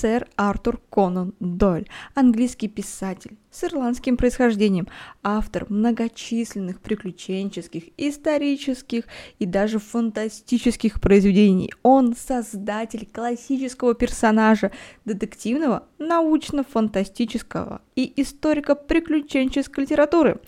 [0.00, 4.88] сэр Артур Конан Дойль, английский писатель с ирландским происхождением,
[5.22, 9.04] автор многочисленных приключенческих, исторических
[9.38, 11.70] и даже фантастических произведений.
[11.82, 14.70] Он создатель классического персонажа,
[15.04, 20.40] детективного, научно-фантастического и историко-приключенческой литературы,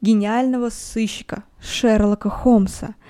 [0.00, 2.94] гениального сыщика Шерлока Холмса–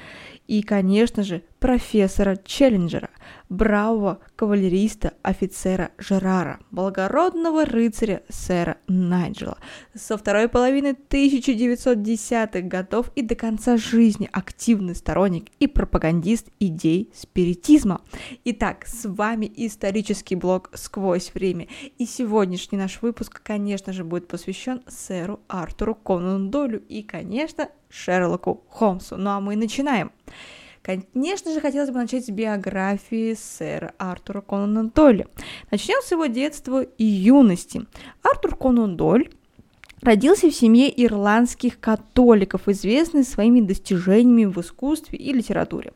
[0.46, 3.08] и, конечно же, профессора Челленджера,
[3.48, 9.56] бравого кавалериста офицера Жерара, благородного рыцаря сэра Найджела.
[9.94, 18.02] Со второй половины 1910-х годов и до конца жизни активный сторонник и пропагандист идей спиритизма.
[18.44, 24.82] Итак, с вами исторический блог «Сквозь время», и сегодняшний наш выпуск, конечно же, будет посвящен
[24.86, 29.16] сэру Артуру Конану Долю и, конечно, Шерлоку Холмсу.
[29.16, 30.10] Ну а мы начинаем.
[30.82, 35.28] Конечно же, хотелось бы начать с биографии сэра Артура Конана Дойля.
[35.70, 37.86] Начнем с его детства и юности.
[38.22, 39.30] Артур Конан Дойль
[40.04, 45.92] Родился в семье ирландских католиков, известный своими достижениями в искусстве и литературе.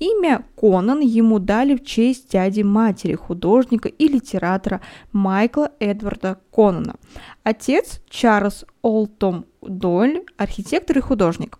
[0.00, 4.80] Имя Конан ему дали в честь дяди матери, художника и литератора
[5.12, 6.96] Майкла Эдварда Конана.
[7.44, 11.58] Отец Чарльз Олтом Дойль, архитектор и художник.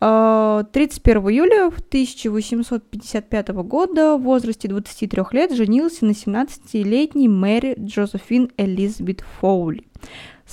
[0.00, 9.22] 31 э, июля 1855 года в возрасте 23 лет женился на 17-летней Мэри Джозефин Элизабет
[9.40, 9.84] Фоули,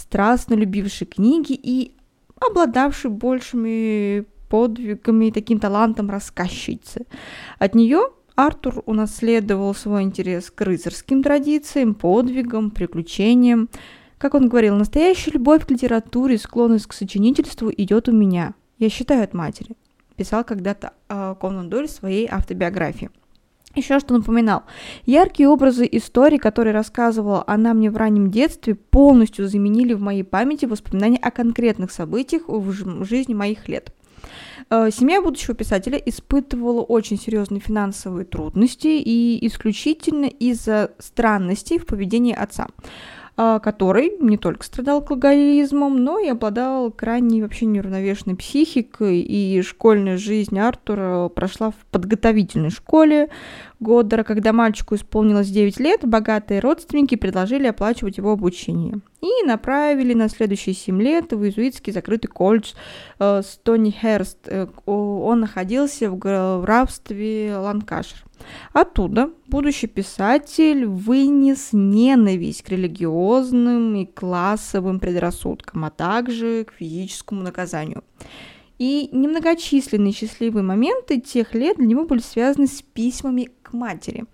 [0.02, 1.96] страстно любившей книги и
[2.40, 7.06] обладавшей большими подвигами и таким талантом рассказчицы.
[7.60, 13.70] От нее Артур унаследовал свой интерес к рыцарским традициям, подвигам, приключениям.
[14.18, 19.24] Как он говорил, настоящая любовь к литературе, склонность к сочинительству идет у меня– я считаю
[19.24, 19.76] от матери,
[20.16, 23.12] писал когда-то э, Конан Дойль в своей автобиографии.
[23.76, 24.64] Еще что напоминал.
[25.06, 30.66] Яркие образы истории, которые рассказывала она мне в раннем детстве, полностью заменили в моей памяти
[30.66, 33.94] воспоминания о конкретных событиях в жизни моих лет.
[34.70, 42.34] А, семья будущего писателя испытывала очень серьезные финансовые трудности и исключительно из-за странностей в поведении
[42.34, 42.68] отца.
[43.38, 50.18] А, который не только страдал алкоголизмом, но и обладал крайне вообще неравновешенной психикой, и школьная
[50.18, 53.30] жизнь Артура прошла в подготовительной школе
[53.80, 59.00] Годдера, когда мальчику исполнилось 9 лет, богатые родственники предложили оплачивать его обучение.
[59.22, 62.74] И направили на следующие 7 лет в иезуитский закрытый колледж
[63.20, 64.48] э, Стонихерст.
[64.48, 68.26] Э, он находился в графстве Ланкашир.
[68.74, 78.04] Оттуда будущий писатель вынес ненависть к религиозным и классовым предрассудкам, а также к физическому наказанию.
[78.80, 84.26] И немногочисленные счастливые моменты тех лет для него были связаны с письмами матери.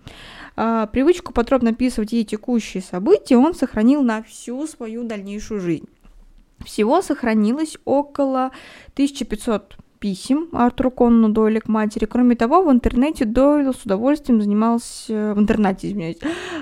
[0.56, 5.88] А, привычку подробно описывать ей текущие события он сохранил на всю свою дальнейшую жизнь.
[6.64, 8.50] Всего сохранилось около
[8.94, 12.04] 1500 писем Артуру Конну Дойле к матери.
[12.04, 16.18] Кроме того, в интернете Дойл с удовольствием занимался, в интернете, извиняюсь,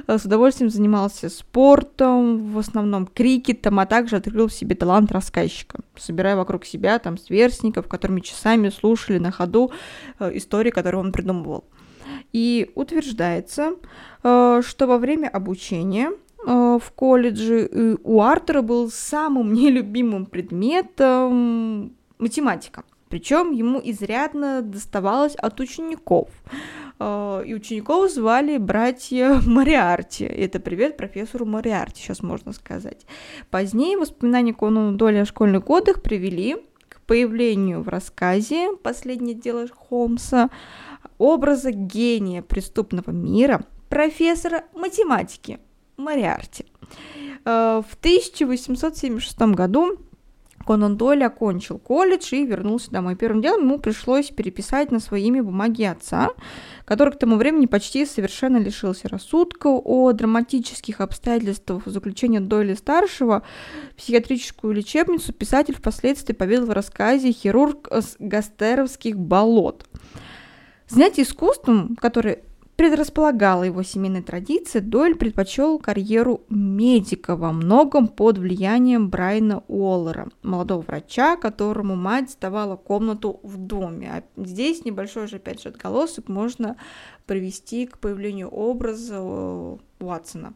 [0.07, 6.37] с удовольствием занимался спортом, в основном крикетом, а также открыл в себе талант рассказчика, собирая
[6.37, 9.71] вокруг себя там сверстников, которыми часами слушали на ходу
[10.19, 11.65] э, истории, которые он придумывал.
[12.37, 13.77] И утверждается,
[14.23, 16.11] э, что во время обучения
[16.47, 22.85] э, в колледже у Артура был самым нелюбимым предметом математика.
[23.09, 26.29] Причем ему изрядно доставалось от учеников.
[26.99, 30.25] И учеников звали братья Мариарти.
[30.25, 33.07] Это привет профессору Мариарти, сейчас можно сказать.
[33.51, 36.57] Позднее воспоминания Конана Доли о школьных годах привели
[36.89, 40.51] к появлению в рассказе «Последнее дело Холмса»
[41.19, 45.59] образа гения преступного мира, профессора математики
[45.97, 46.67] Мариарти.
[47.45, 49.99] А, в 1876 году
[50.67, 53.15] Конан Дойль окончил колледж и вернулся домой.
[53.15, 56.31] Первым делом ему пришлось переписать на свое имя бумаги отца,
[56.85, 59.69] который к тому времени почти совершенно лишился рассудка.
[59.69, 63.45] О драматических обстоятельствах заключения Дойля-старшего
[63.93, 69.87] в психиатрическую лечебницу писатель впоследствии поведал в рассказе «Хирург с гастеровских болот».
[70.89, 72.43] Занятие искусством, которое
[72.77, 80.83] предрасполагала его семейной традиции, Дойль предпочел карьеру медика во многом под влиянием Брайана Уоллера, молодого
[80.83, 84.11] врача, которому мать сдавала комнату в доме.
[84.13, 86.77] А здесь небольшой же, опять же, отголосок можно
[87.25, 90.55] привести к появлению образа э, Уатсона.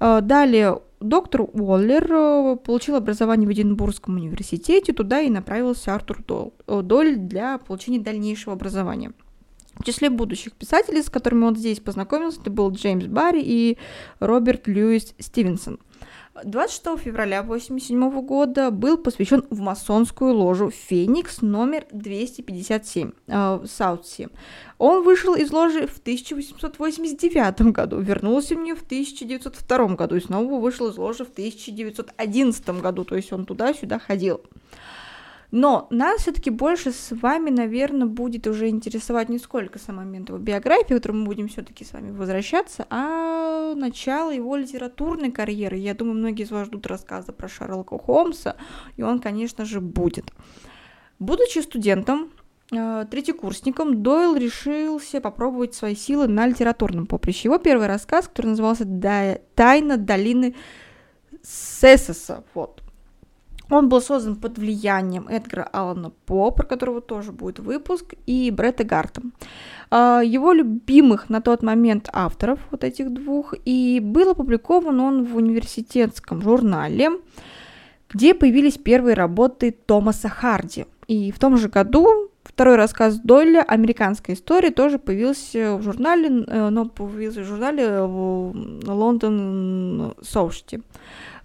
[0.00, 6.24] Э, далее доктор Уоллер э, получил образование в Эдинбургском университете, туда и направился Артур
[6.66, 9.12] Доль для получения дальнейшего образования–
[9.78, 13.78] В числе будущих писателей, с которыми он здесь познакомился, это был Джеймс Барри и
[14.20, 15.78] Роберт Льюис Стивенсон.
[16.44, 24.28] 26 февраля 1987 года был посвящен в масонскую ложу «Феникс» номер 257 э, Саутси.
[24.78, 30.60] Он вышел из ложи в 1889 году, вернулся в нее в 1902 году и снова
[30.60, 34.42] вышел из ложи в 1911 году, то есть он туда-сюда ходил.
[35.58, 40.36] Но нас все-таки больше с вами, наверное, будет уже интересовать не сколько сам момент его
[40.36, 45.78] биографии, к которому мы будем все-таки с вами возвращаться, а начало его литературной карьеры.
[45.78, 48.56] Я думаю, многие из вас ждут рассказа про Шерлока Холмса,
[48.98, 50.26] и он, конечно же, будет.
[51.18, 52.32] Будучи студентом,
[52.70, 57.48] э, третьекурсником, Дойл решился попробовать свои силы на литературном поприще.
[57.48, 58.84] Его первый рассказ, который назывался
[59.54, 60.54] «Тайна долины
[61.42, 62.82] Сесоса», вот,
[63.70, 68.84] он был создан под влиянием Эдгара Аллана По, про которого тоже будет выпуск, и Бретта
[68.84, 69.22] Гарта.
[69.90, 76.42] Его любимых на тот момент авторов, вот этих двух, и был опубликован он в университетском
[76.42, 77.10] журнале,
[78.08, 80.86] где появились первые работы Томаса Харди.
[81.08, 86.68] И в том же году второй рассказ Дойля «Американская история» тоже появился в журнале, э,
[86.70, 90.82] но появился в журнале Лондон Соушти.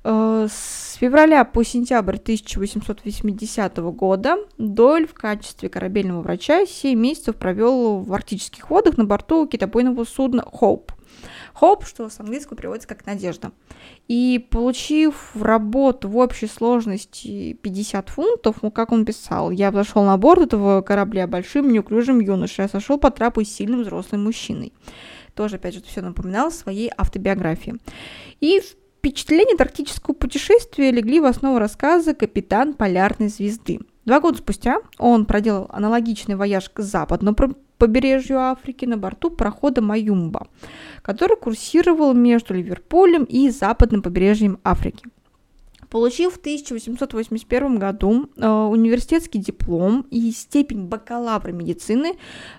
[0.04, 8.00] Э, с февраля по сентябрь 1880 года Дойль в качестве корабельного врача 7 месяцев провел
[8.00, 10.92] в арктических водах на борту китобойного судна «Хоуп».
[11.60, 13.52] Hope, что с английского переводится как «надежда».
[14.08, 20.18] И получив работу в общей сложности 50 фунтов, ну, как он писал, я взошел на
[20.18, 24.74] борт этого корабля большим неуклюжим юношей, а сошел по трапу сильным взрослым мужчиной.
[25.36, 27.76] Тоже, опять же, все напоминал своей автобиографии.
[28.40, 33.80] И в Впечатления от арктического путешествия легли в основу рассказа «Капитан полярной звезды».
[34.06, 37.36] Два года спустя он проделал аналогичный вояж к западному
[37.80, 40.48] побережью Африки на борту прохода Маюмба,
[41.02, 45.04] который курсировал между Ливерпулем и западным побережьем Африки.
[45.92, 52.14] Получив в 1881 году э, университетский диплом и степень бакалавра медицины,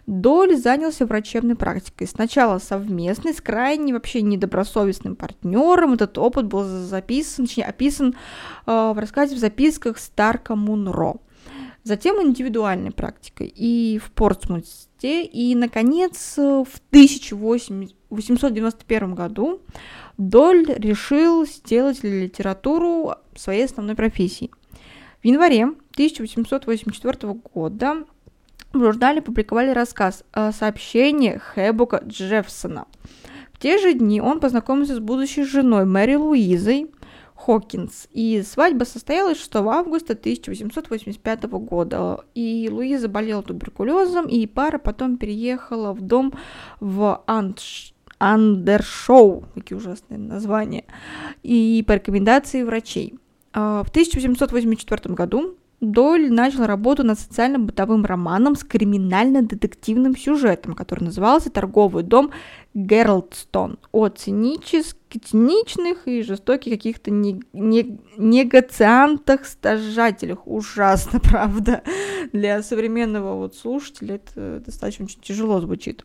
[0.06, 2.06] Доль занялся врачебной практикой.
[2.06, 5.94] Сначала совместный с крайне вообще недобросовестным партнером.
[5.94, 8.14] Этот опыт был записан, точнее, описан
[8.66, 11.14] э, в рассказе в записках Старка Мунро.
[11.84, 15.24] Затем индивидуальной практикой и в Портсмуте.
[15.24, 19.60] И, наконец, в 1891 году
[20.18, 24.52] Доль решил сделать литературу своей основной профессией.
[25.22, 28.04] В январе 1884 года
[28.72, 32.86] в журнале публиковали рассказ о сообщении Хэбука Джеффсона.
[33.52, 36.90] В те же дни он познакомился с будущей женой Мэри Луизой
[37.44, 42.24] Хокинс, и свадьба состоялась 6 августа 1885 года.
[42.34, 46.34] И Луиза болела туберкулезом, и пара потом переехала в дом
[46.78, 50.84] в Антш Андершоу, какие ужасные названия,
[51.42, 53.14] и по рекомендации врачей.
[53.52, 61.50] А, в 1784 году Дойль начал работу над социально-бытовым романом с криминально-детективным сюжетом, который назывался
[61.50, 62.30] «Торговый дом
[62.72, 70.46] Гералдстон» о цинических, циничных и жестоких каких-то не, не, негациантах-стажателях.
[70.46, 71.82] Ужасно, правда.
[72.32, 76.04] Для современного вот слушателя это достаточно очень тяжело звучит.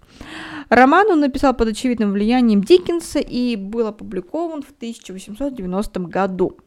[0.69, 6.57] Роман он написал под очевидным влиянием Диккенса и был опубликован в 1890 году.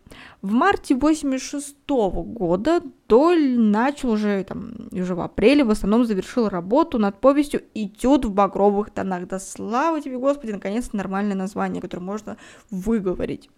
[0.43, 6.97] В марте 86 года Доль начал уже, там, уже в апреле в основном завершил работу
[6.97, 9.27] над повестью «Этюд в багровых тонах».
[9.27, 12.30] Да слава тебе, Господи, наконец-то нормальное название, которое можно
[12.71, 13.49] выговорить.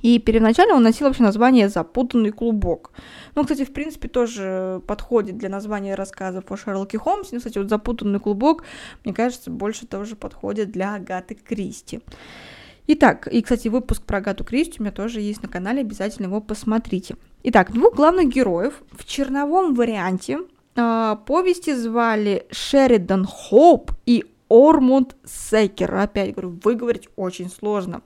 [0.00, 2.92] И первоначально он носил вообще название «Запутанный клубок».
[3.34, 7.30] Ну, кстати, в принципе, тоже подходит для названия рассказов о Шерлоке Холмсе.
[7.32, 8.64] Ну, кстати, вот «Запутанный клубок»,
[9.04, 12.00] мне кажется, больше тоже подходит для Агаты Кристи.
[12.86, 16.40] Итак, и, кстати, выпуск про Агату Кристи у меня тоже есть на канале, обязательно его
[16.40, 17.16] посмотрите.
[17.44, 20.38] Итак, двух главных героев в черновом варианте
[20.74, 25.94] э, повести звали Шеридан Хоуп и Ормунд Секер.
[25.94, 28.02] Опять говорю, выговорить очень сложно.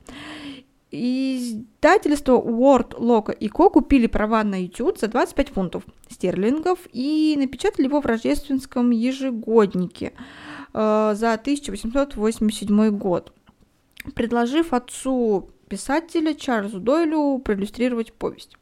[0.91, 3.71] Издательство Word, Loco и Co.
[3.71, 10.13] купили права на YouTube за 25 фунтов стерлингов и напечатали его в рождественском ежегоднике
[10.73, 13.33] э, за 1887 год
[14.15, 18.57] предложив отцу писателя Чарльзу Дойлю проиллюстрировать повесть.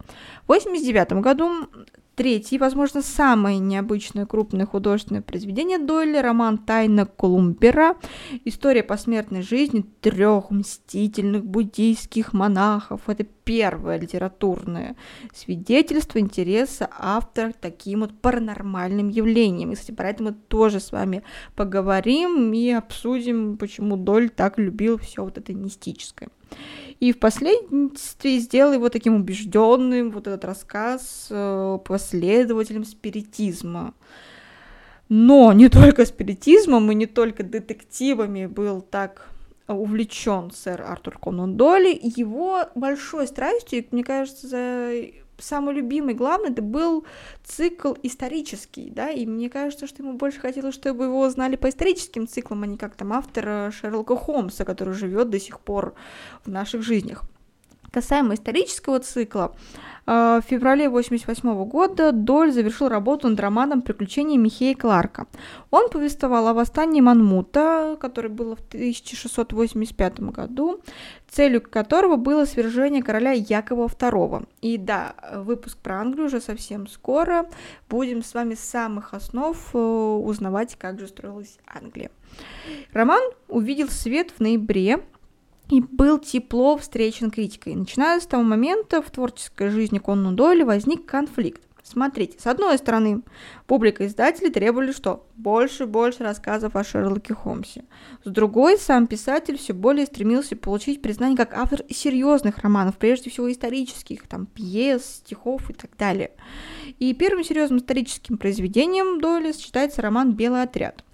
[0.46, 1.68] В 1989 году
[2.14, 7.96] третий, возможно, самое необычное крупное художественное произведение Дойля– роман «Тайна Колумбера»,
[8.44, 13.02] история посмертной жизни трех мстительных буддийских монахов.
[13.08, 14.96] Это первое литературное
[15.34, 19.72] свидетельство интереса автора к таким вот паранормальным явлениям.
[19.72, 21.22] И, кстати, про это мы тоже с вами
[21.54, 26.28] поговорим и обсудим, почему Доль так любил все вот это мистическое.
[27.04, 33.92] И впоследствии сделал его таким убежденным, вот этот рассказ, э, последователем спиритизма.
[35.10, 39.28] Но не только спиритизмом и не только детективами был так
[39.68, 42.00] увлечен сэр Артур Конан Дойли.
[42.02, 44.92] Его большой страстью, мне кажется, за
[45.38, 47.04] самый любимый, главный, это был
[47.44, 52.26] цикл исторический, да, и мне кажется, что ему больше хотелось, чтобы его знали по историческим
[52.26, 55.94] циклам, а не как там автор Шерлока Холмса, который живет до сих пор
[56.44, 57.24] в наших жизнях.
[57.94, 59.54] Касаемо исторического цикла,
[60.06, 65.28] э, в феврале 1988 года Доль завершил работу над романом «Приключения Михея Кларка».
[65.70, 70.80] Он повествовал о восстании Манмута, которое было в 1685 году,
[71.28, 74.48] целью которого было свержение короля Якова II.
[74.60, 77.48] И да, выпуск про Англию уже совсем скоро.
[77.88, 82.10] Будем с вами с самых основ э, узнавать, как же строилась Англия.
[82.92, 84.98] Роман увидел свет в ноябре
[85.70, 87.74] и был тепло встречен критикой.
[87.74, 91.62] Начиная с того момента в творческой жизни Конну Дойля возник конфликт.
[91.82, 93.20] Смотрите, с одной стороны,
[93.66, 95.26] публика издателей требовали что?
[95.36, 97.84] Больше и больше рассказов о Шерлоке Холмсе.
[98.24, 103.52] С другой, сам писатель все более стремился получить признание как автор серьезных романов, прежде всего
[103.52, 106.30] исторических, там, пьес, стихов и так далее.
[106.98, 111.04] И первым серьезным историческим произведением Дойля считается роман «Белый отряд».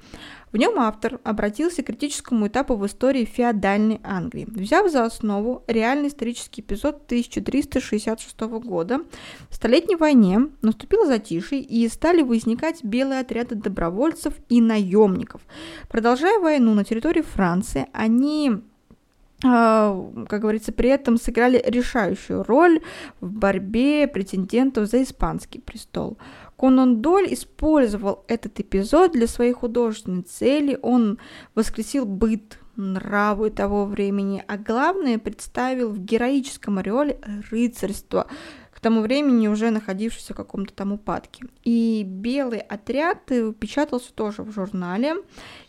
[0.52, 6.08] В нем автор обратился к критическому этапу в истории феодальной Англии, взяв за основу реальный
[6.08, 9.00] исторический эпизод 1366 года.
[9.48, 15.40] В Столетней войне наступило затишье и стали возникать белые отряды добровольцев и наемников.
[15.88, 18.60] Продолжая войну на территории Франции, они
[19.42, 22.82] а, как говорится, при этом сыграли решающую роль
[23.20, 26.18] в борьбе претендентов за испанский престол.
[26.60, 30.78] Конан Доль использовал этот эпизод для своей художественной цели.
[30.82, 31.18] Он
[31.54, 37.18] воскресил быт, нравы того времени, а главное представил в героическом ореоле
[37.50, 38.26] рыцарство,
[38.74, 41.46] к тому времени уже находившийся в каком-то там упадке.
[41.64, 43.24] И «Белый отряд»
[43.58, 45.16] печатался тоже в журнале,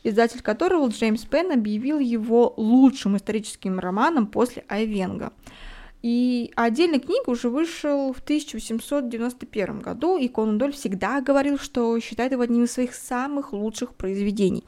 [0.03, 5.31] издатель которого Джеймс Пен объявил его лучшим историческим романом после Айвенга.
[6.01, 12.31] И отдельная книга уже вышел в 1891 году, и Конан Доль всегда говорил, что считает
[12.31, 14.63] его одним из своих самых лучших произведений.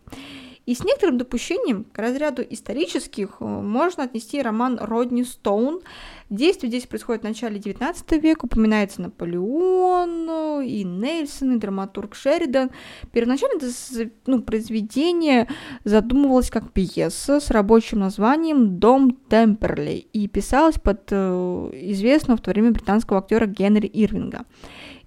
[0.65, 5.81] И с некоторым допущением к разряду исторических э, можно отнести роман Родни Стоун.
[6.29, 12.71] Действие здесь происходит в начале 19 века, упоминается Наполеон, и Нельсон, и драматург Шеридан.
[13.11, 15.49] Первоначально это ну, произведение
[15.83, 22.51] задумывалось как пьеса с рабочим названием «Дом Темперли» и писалось под э, известного в то
[22.51, 24.45] время британского актера Генри Ирвинга.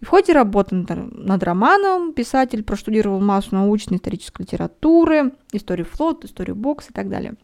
[0.07, 6.91] В ходе работы над романом писатель проштудировал массу научной исторической литературы, историю флота, историю бокса
[6.93, 7.35] и так далее.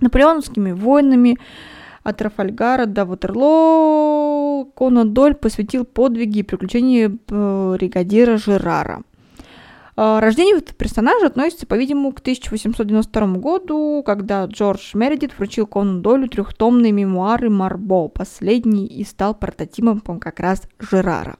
[0.00, 1.38] Наполеоновскими войнами
[2.02, 9.04] от Трафальгара до Ватерлоо Конан Доль посвятил подвиги и приключения э, бригадира Жерара.
[9.94, 16.28] А, рождение этого персонажа относится, по-видимому, к 1892 году, когда Джордж Мередит вручил Кону Долю
[16.28, 18.08] трехтомные мемуары Марбо.
[18.08, 21.36] Последний и стал прототипом как раз Жерара.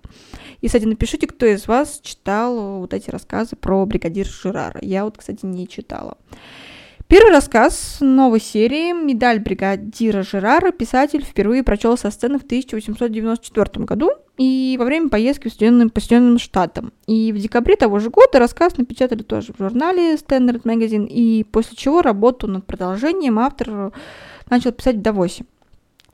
[0.63, 4.79] И, кстати, напишите, кто из вас читал вот эти рассказы про бригадир Жерара.
[4.81, 6.17] Я вот, кстати, не читала.
[7.09, 14.13] Первый рассказ новой серии «Медаль бригадира Жерара» писатель впервые прочел со сцены в 1894 году
[14.39, 16.95] и во время поездки в Соединенным, по Соединенным Штатам.
[17.07, 21.77] И в декабре того же года рассказ напечатали тоже в журнале Standard Magazine, и после
[21.77, 23.93] чего работу над продолжением автор
[24.49, 25.45] начал писать в Давосе.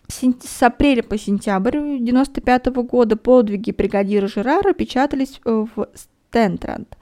[0.09, 6.97] С апреля по сентябрь 1995 года подвиги бригадира Жерара печатались э, в Стентранд.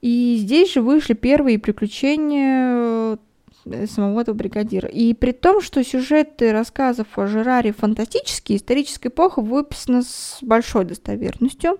[0.00, 3.18] И здесь же вышли первые приключения
[3.66, 4.88] э, самого этого бригадира.
[4.88, 11.78] И при том, что сюжеты рассказов о Жераре фантастические, историческая эпоха выписана с большой достоверностью.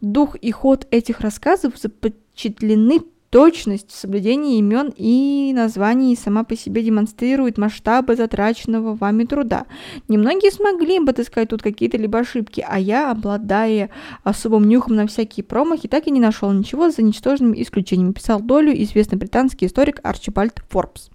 [0.00, 6.82] Дух и ход этих рассказов запечатлены Точность в соблюдении имен и названий сама по себе
[6.82, 9.66] демонстрирует масштабы затраченного вами труда.
[10.08, 13.90] Немногие смогли бы отыскать тут какие-то либо ошибки, а я, обладая
[14.24, 18.72] особым нюхом на всякие промахи, так и не нашел ничего за ничтожными исключениями, писал долю
[18.82, 21.10] известный британский историк Арчибальд Форбс.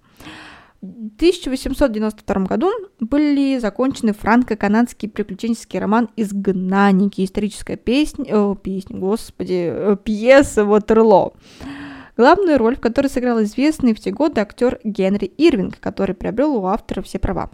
[0.80, 9.96] В 1892 году были закончены франко-канадский приключенческий роман «Изгнанники», историческая песня, о, песня, господи, э,
[10.04, 11.32] пьеса Ватерлоо.
[12.16, 16.66] Главную роль в которой сыграл известный в те годы актер Генри Ирвинг, который приобрел у
[16.66, 17.50] автора все права.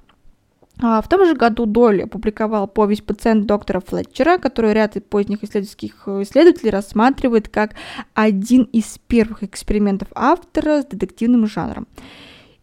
[0.83, 6.09] А в том же году Долли опубликовал повесть «Пациент доктора Флетчера», которую ряд поздних исследовательских
[6.23, 7.75] исследователей рассматривает как
[8.14, 11.87] один из первых экспериментов автора с детективным жанром.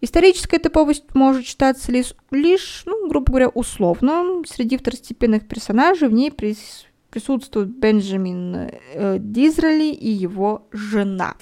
[0.02, 4.44] Историческая эта повесть может считаться лишь, лишь ну, грубо говоря, условно.
[4.48, 6.86] Среди второстепенных персонажей в ней прис
[7.18, 11.34] присутствует Бенджамин э, Дизрели и его жена.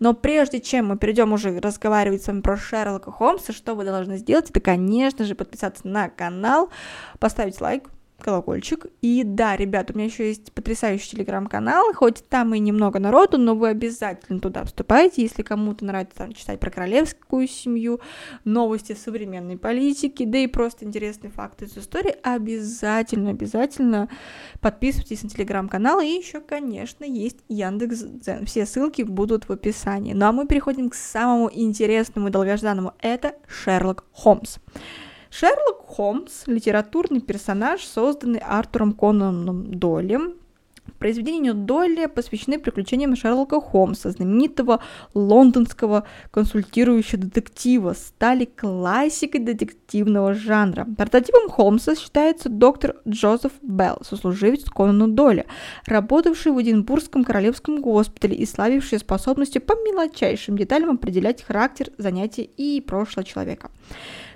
[0.00, 4.16] Но прежде чем мы перейдем уже разговаривать с вами про Шерлока Холмса, что вы должны
[4.16, 6.70] сделать, это, конечно же, подписаться на канал,
[7.18, 8.86] поставить лайк, колокольчик.
[9.00, 13.54] И да, ребят, у меня еще есть потрясающий телеграм-канал, хоть там и немного народу, но
[13.54, 18.00] вы обязательно туда вступайте, если кому-то нравится там читать про королевскую семью,
[18.44, 24.08] новости современной политики, да и просто интересные факты из истории, обязательно, обязательно
[24.60, 28.46] подписывайтесь на телеграм-канал, и еще, конечно, есть Яндекс Дзен.
[28.46, 30.12] Все ссылки будут в описании.
[30.12, 34.58] Ну а мы переходим к самому интересному и долгожданному, это Шерлок Холмс.
[35.30, 40.34] Шерлок Холмс– литературный персонаж, созданный Артуром Конаном Долем.
[40.98, 44.82] Произведения Долли посвящены приключениям Шерлока Холмса, знаменитого
[45.14, 50.86] лондонского консультирующего детектива, стали классикой детективного жанра.
[50.96, 55.46] Прототипом Холмса считается доктор Джозеф Белл, сослуживец Конану Долли,
[55.86, 62.80] работавший в Эдинбургском королевском госпитале и славивший способностью по мелочайшим деталям определять характер, занятия и
[62.80, 63.70] прошлое человека.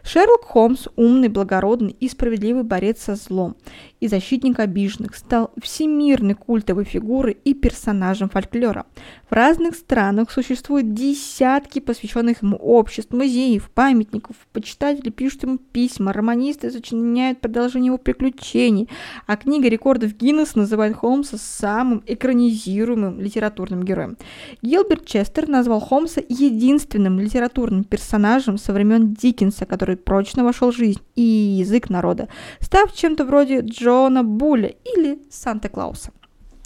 [0.02, 3.56] Шерлок Холмс, умный, благородный и справедливый борец со злом
[4.02, 8.84] и защитник обиженных, стал всемирной культовой фигурой и персонажем фольклора.
[9.30, 14.34] В разных странах существуют десятки посвященных ему обществ, музеев, памятников.
[14.52, 18.88] Почитатели пишут ему письма, романисты сочиняют продолжение его приключений,
[19.28, 24.16] а книга рекордов Гиннес называет Холмса самым экранизируемым литературным героем.
[24.62, 31.00] Гилберт Честер назвал Холмса единственным литературным персонажем со времен Диккенса, который прочно вошел в жизнь
[31.14, 32.26] и язык народа,
[32.58, 36.12] став чем-то вроде Джо Джона Буля или Санта-Клауса.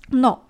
[0.09, 0.45] Но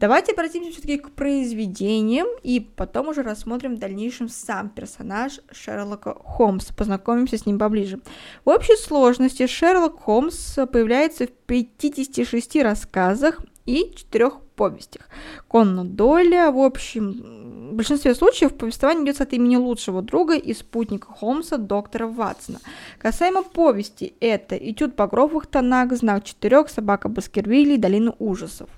[0.00, 6.74] Давайте обратимся все-таки к произведениям и потом уже рассмотрим в дальнейшем сам персонаж Шерлока Холмса,
[6.76, 8.00] познакомимся с ним поближе.
[8.44, 15.08] В общей сложности Шерлок Холмс появляется в 56 рассказах и четырех повестях.
[15.48, 21.08] Конна Дойля, в общем, в большинстве случаев повествование идет от имени лучшего друга и спутника
[21.12, 22.60] Холмса, доктора Ватсона.
[22.98, 28.68] Касаемо повести, это «Этюд в багровых тонах», «Знак четырех», «Собака Баскервилей», «Долина ужасов».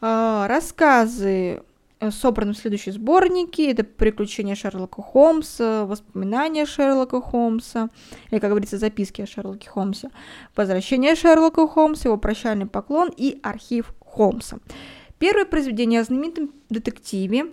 [0.00, 1.62] А, рассказы
[2.10, 3.62] собраны в следующие сборники.
[3.62, 7.88] Это «Приключения Шерлока Холмса», «Воспоминания Шерлока Холмса»,
[8.30, 10.10] или, как говорится, «Записки о Шерлоке Холмсе»,
[10.56, 14.58] «Возвращение Шерлока Холмса», «Его прощальный поклон» и «Архив Холмса».
[15.18, 17.46] Первое произведение о знаменитом детективе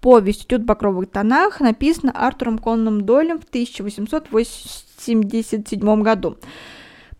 [0.00, 6.38] Повесть «Тют в багровых тонах» написана Артуром Конном Дойлем в 1887 году.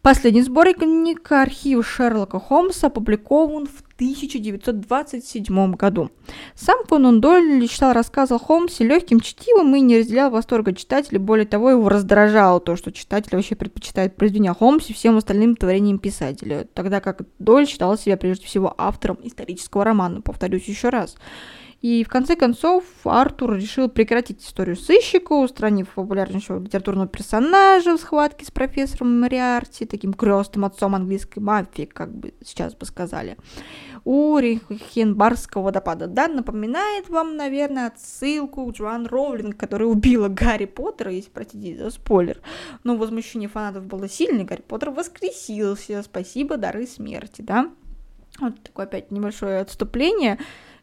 [0.01, 6.11] Последний сборник архива Шерлока Холмса опубликован в 1927 году.
[6.55, 11.47] Сам Конан Дойль читал рассказы о Холмсе легким чтивом и не разделял восторга читателя, более
[11.47, 16.67] того, его раздражало то, что читатель вообще предпочитает произведения о Холмсе всем остальным творениям писателя,
[16.75, 21.17] тогда как Дойль считал себя прежде всего автором исторического романа, повторюсь еще раз.
[21.83, 28.47] И в конце концов Артур решил прекратить историю сыщика, устранив популярнейшего литературного персонажа в схватке
[28.47, 33.37] с профессором Мариарти, таким крестным отцом английской мафии, как бы сейчас бы сказали,
[34.05, 36.07] у Рихенбарского водопада.
[36.07, 42.41] Да, напоминает вам, наверное, отсылку Джоан Роулинг, которая убила Гарри Поттера, если простите за спойлер.
[42.85, 47.71] Но возмущение фанатов было сильное, Гарри Поттер воскресился, спасибо, дары смерти, да.
[48.41, 50.39] Вот такое опять небольшое отступление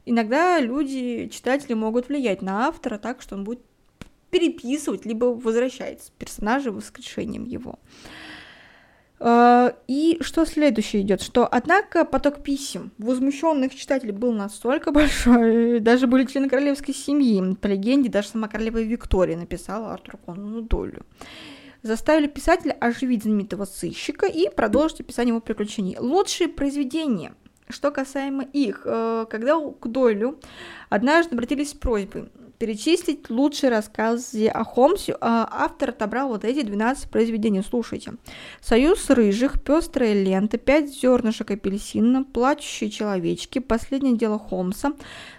[0.10, 3.62] иногда люди, читатели могут влиять на автора так, что он будет
[4.29, 7.79] переписывать, либо возвращать персонажа воскрешением его.
[9.21, 16.08] А, и что следующее идет, что, однако, поток писем возмущенных читателей был настолько большой, даже
[16.08, 21.05] были члены королевской семьи, по легенде, даже сама королева Виктория написала Артуру Конану Долю.
[21.82, 25.97] Заставили писателя оживить знаменитого сыщика и продолжить описание его приключений.
[25.97, 27.34] Лучшие произведения–
[27.69, 30.39] что касаемо их, э, когда к Дойлю
[30.89, 32.29] однажды обратились с просьбой
[32.60, 37.63] перечислить лучшие рассказы о Холмсе, а автор отобрал вот эти 12 произведений.
[37.67, 38.13] Слушайте.
[38.62, 44.91] «Союз рыжих», «Пестрая лента», «Пять зернышек апельсина», «Плачущие человечки», «Последнее дело Холмса»,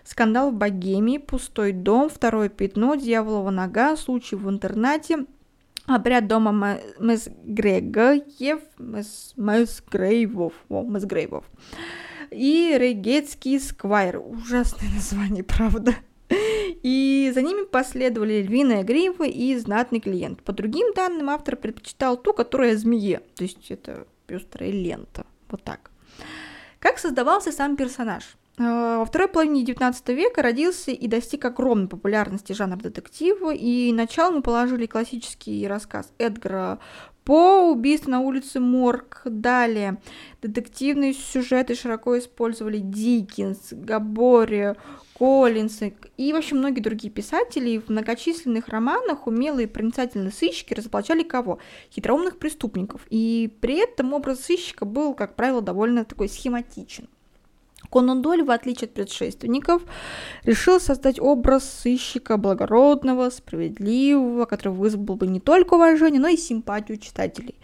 [0.03, 5.27] «Скандал в Богемии», «Пустой дом», «Второе пятно», «Дьяволова нога», «Случай в интернате»,
[5.87, 8.61] Обряд дома Мэсгрегоев,
[9.37, 11.45] Мэсгрейвов, Мэсгрейвов
[12.31, 14.19] и Регетский Сквайр.
[14.19, 15.95] Ужасное название, правда.
[16.83, 20.43] И за ними последовали львиная грива и знатный клиент.
[20.43, 25.91] По другим данным, автор предпочитал ту, которая змее, то есть это пестрая лента, вот так.
[26.79, 28.37] Как создавался сам персонаж?
[28.61, 34.37] Э, во второй половине XIX века родился и достиг огромной популярности жанр детектива, и началом
[34.37, 36.79] мы положили классический рассказ Эдгара
[37.25, 39.23] по убийству на улице Морг.
[39.25, 39.99] Далее
[40.43, 44.75] детективные сюжеты широко использовали Диккенс, Габори,
[45.19, 45.81] Коллинс
[46.21, 47.79] и вообще многие другие писатели.
[47.79, 51.61] В многочисленных романах умелые проницательные сыщики разоблачали кого?
[51.91, 53.07] Хитроумных преступников.
[53.09, 57.09] И при этом образ сыщика был, как правило, довольно такой схематичен.
[57.91, 59.83] Конан Дойль, в отличие от предшественников,
[60.45, 66.99] решил создать образ сыщика благородного, справедливого, который вызвал бы не только уважение, но и симпатию
[66.99, 67.57] читателей.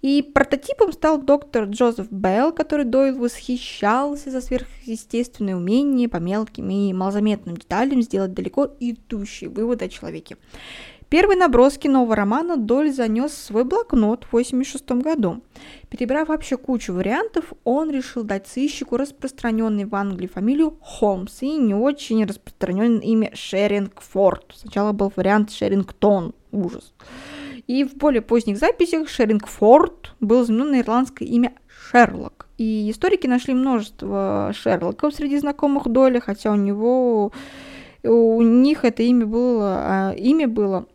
[0.00, 6.92] И прототипом стал доктор Джозеф Белл, который Дойл восхищался за сверхъестественное умение по мелким и
[6.92, 10.36] малозаметным деталям сделать далеко идущие выводы о человеке.
[11.14, 15.42] Первые наброски нового романа Доль занес в свой блокнот в 1986 году.
[15.88, 21.72] Перебрав вообще кучу вариантов, он решил дать сыщику распространенный в Англии фамилию Холмс и не
[21.72, 24.56] очень распространенное имя Шерингфорд.
[24.56, 26.34] Сначала был вариант Шерингтон.
[26.50, 26.92] Ужас.
[27.68, 32.48] И в более поздних записях Шерингфорд был заменен на ирландское имя Шерлок.
[32.58, 37.30] И историки нашли множество Шерлоков среди знакомых Доля, хотя у него
[38.02, 40.86] у них это имя было, а, имя было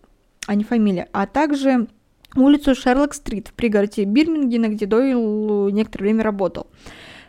[0.49, 1.88] а не фамилия, а также
[2.35, 6.65] улицу Шерлок-стрит в пригороде Бирмингена, где Дойл некоторое время работал.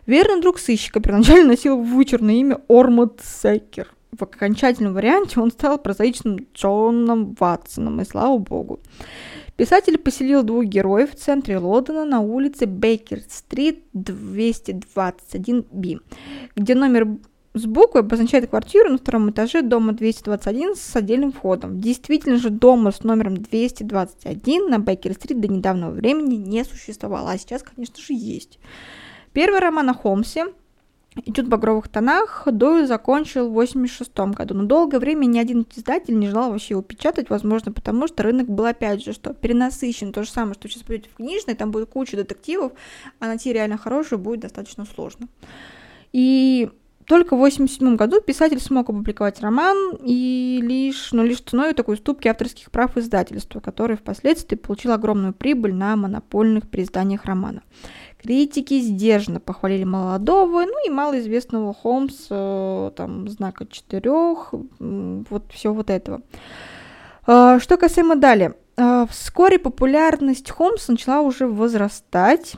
[0.06, 3.88] Верный друг сыщика первоначально носил вычурное имя Ормут Секер.
[4.18, 8.80] В окончательном варианте он стал прозаичным Джоном Ватсоном, и слава богу.
[9.54, 16.00] Писатель поселил двух героев в центре Лондона на улице Бейкер-стрит 221-Б,
[16.56, 17.18] где номер
[17.52, 21.80] Сбоку обозначает квартиру на втором этаже дома 221 с отдельным входом.
[21.80, 27.64] Действительно же дома с номером 221 на Бейкер-стрит до недавнего времени не существовало, а сейчас,
[27.64, 28.60] конечно же, есть.
[29.32, 30.46] Первый роман о Холмсе
[31.16, 36.16] «Этюд в багровых тонах» Дойл закончил в 1986 году, но долгое время ни один издатель
[36.16, 40.22] не желал вообще его печатать, возможно, потому что рынок был, опять же, что перенасыщен, то
[40.22, 42.72] же самое, что сейчас пойдете в книжный, там будет куча детективов,
[43.18, 45.26] а найти реально хорошую будет достаточно сложно.
[46.12, 46.70] И
[47.06, 52.28] только в 1987 году писатель смог опубликовать роман, и лишь, но лишь ценой такой уступки
[52.28, 57.62] авторских прав издательства, которое впоследствии получило огромную прибыль на монопольных переизданиях романа.
[58.22, 66.20] Критики сдержанно похвалили молодого, ну и малоизвестного Холмса, там, знака четырех, вот все вот этого.
[67.26, 68.54] А, что касаемо далее.
[68.76, 72.56] А, вскоре популярность Холмса начала уже возрастать,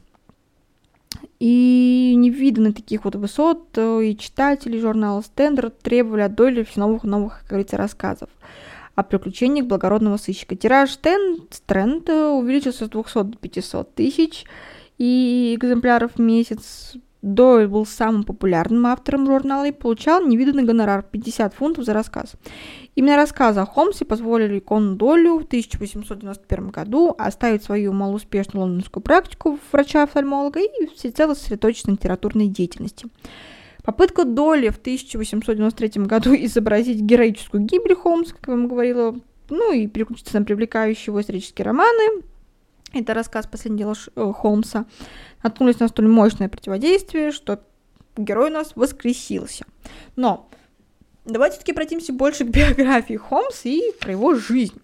[1.39, 6.81] и не видно таких вот высот, э, и читатели журнала Стендер требовали от Дойля все
[6.81, 8.31] новых новых, как говорится, рассказов
[8.95, 10.55] о приключениях благородного сыщика.
[10.55, 14.45] Тираж Стрэнд увеличился с 200 до 500 тысяч
[14.99, 16.95] и экземпляров в месяц.
[17.23, 22.33] Дойль был самым популярным автором журнала и получал невиданный гонорар 50 фунтов за рассказ.
[22.95, 29.59] Именно рассказы о Холмсе позволили Кону Долю в 1891 году оставить свою малоуспешную лондонскую практику
[29.73, 33.07] врача-офтальмолога и всецело сосредоточиться на литературной деятельности.
[33.83, 39.17] Попытка Долли в 1893 году изобразить героическую гибель Холмса, как я вам говорила,
[39.49, 42.23] ну и переключиться на привлекающие его исторические романы,
[42.93, 44.85] это рассказ «Последний дело э, Холмса»,
[45.43, 47.61] наткнулись на столь мощное противодействие, что
[48.19, 49.65] герой у нас воскресился.
[50.15, 50.51] Но
[51.25, 54.81] давайте все-таки обратимся больше к биографии Холмса и про его жизнь.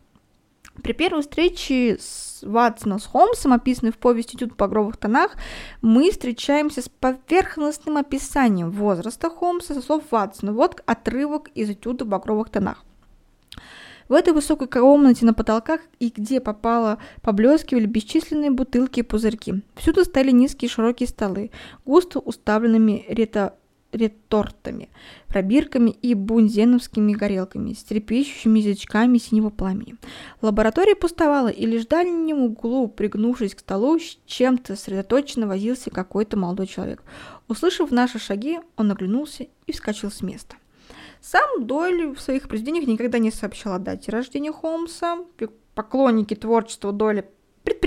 [0.83, 5.37] При первой встрече с Ватсона с Холмсом, описанной в повести «Этюд в багровых тонах»,
[5.83, 10.53] мы встречаемся с поверхностным описанием возраста Холмса со слов Ватсона.
[10.53, 12.85] Вот отрывок из «Этюда в багровых тонах».
[14.09, 19.63] В этой высокой комнате на потолках и где попало поблескивали бесчисленные бутылки и пузырьки.
[19.75, 21.51] Всюду стояли низкие широкие столы,
[21.85, 23.58] густо уставленными рето
[23.93, 24.91] ретортами,
[25.29, 29.97] пробирками и бунзеновскими горелками с трепещущими язычками синего пламени.
[30.43, 36.37] Лаборатория пустовала, и лишь в дальнем углу, пригнувшись к столу, с чем-то сосредоточенно возился какой-то
[36.37, 37.03] молодой человек.
[37.49, 40.57] Услышав наши шаги, он оглянулся и вскочил с места.
[41.21, 45.19] Сам Дойль в своих произведениях никогда не сообщал о дате рождения Холмса.
[45.75, 47.25] Поклонники творчества Дойля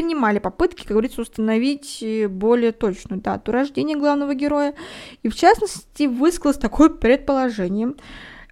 [0.02, 4.74] предпринимали попытки, как говорится, установить более точную дату рождения главного героя.
[5.22, 7.94] И в частности высказалось такое предположение.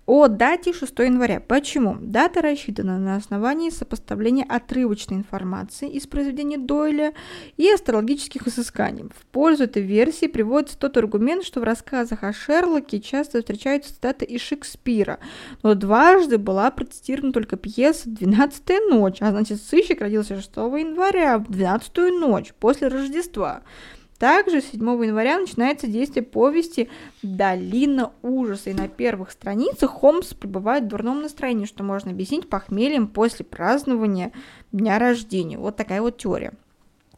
[0.09, 1.39] О дате 6 января.
[1.39, 1.95] Почему?
[2.01, 7.13] Дата рассчитана на основании сопоставления отрывочной информации из произведения Дойля
[7.57, 9.03] и астрологических изысканий.
[9.15, 14.25] В пользу этой версии приводится тот аргумент, что в рассказах о Шерлоке часто встречаются цитаты
[14.25, 15.19] из Шекспира,
[15.61, 21.51] но дважды была процитирована только пьеса «Двенадцатая ночь», а значит сыщик родился 6 января в
[21.51, 23.61] 12 ночь после Рождества.
[24.19, 26.89] Также 7 января начинается действие повести
[27.23, 33.07] «Долина ужаса», и на первых страницах Холмс пребывает в дурном настроении, что можно объяснить похмельем
[33.07, 34.33] после празднования
[34.73, 35.57] дня рождения.
[35.57, 36.51] Вот такая вот теория.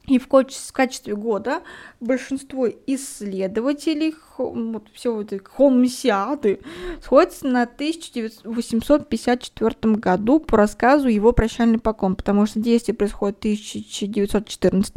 [0.08, 1.62] И в качестве года
[2.00, 6.62] большинство исследователей вот, все вот хомсиады
[7.04, 14.96] сходятся на 1854 году по рассказу его «Прощальный поклон», потому что действие происходит в 1914,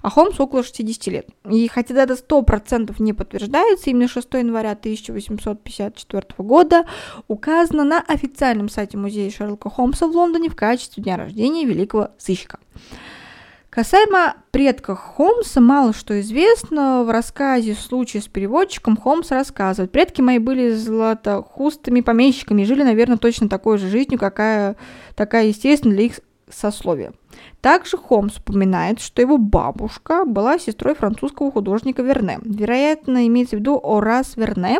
[0.00, 1.28] а Холмс около 60 лет.
[1.50, 6.86] И хотя дата 100% не подтверждается, именно 6 января 1854 года
[7.28, 12.58] указано на официальном сайте музея Шерлока Холмса в Лондоне в качестве дня рождения великого сыщика.
[13.76, 17.04] Касаемо предков Холмса, мало что известно.
[17.04, 19.92] В рассказе «Случай с переводчиком» Холмс рассказывает.
[19.92, 24.76] Предки мои были златохустыми помещиками жили, наверное, точно такой же жизнью, какая
[25.14, 27.12] такая естественная для их сословия.
[27.60, 32.38] Также Холмс упоминает, что его бабушка была сестрой французского художника Верне.
[32.44, 34.78] Вероятно, имеется в виду Орас Верне,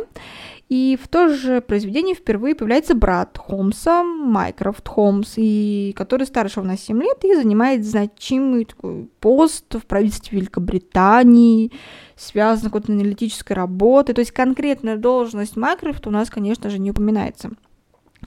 [0.68, 6.76] и в то же произведении впервые появляется брат Холмса, Майкрофт Холмс, и который старше на
[6.76, 11.70] 7 лет и занимает значимый такой пост в правительстве Великобритании,
[12.16, 14.14] связан с какой-то аналитической работой.
[14.14, 17.50] То есть конкретная должность Майкрофта у нас, конечно же, не упоминается.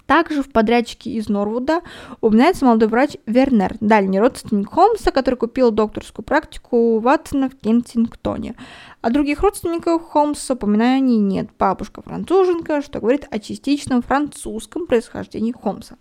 [0.06, 1.82] Также в подрядчике из Норвуда
[2.22, 8.56] упоминается молодой врач Вернер, дальний родственник Холмса, который купил докторскую практику у Ватсона в Кенсингтоне.
[9.02, 11.50] О других родственниках Холмса упоминаний нет.
[11.58, 15.98] Бабушка француженка, что говорит о частичном французском происхождении Холмса.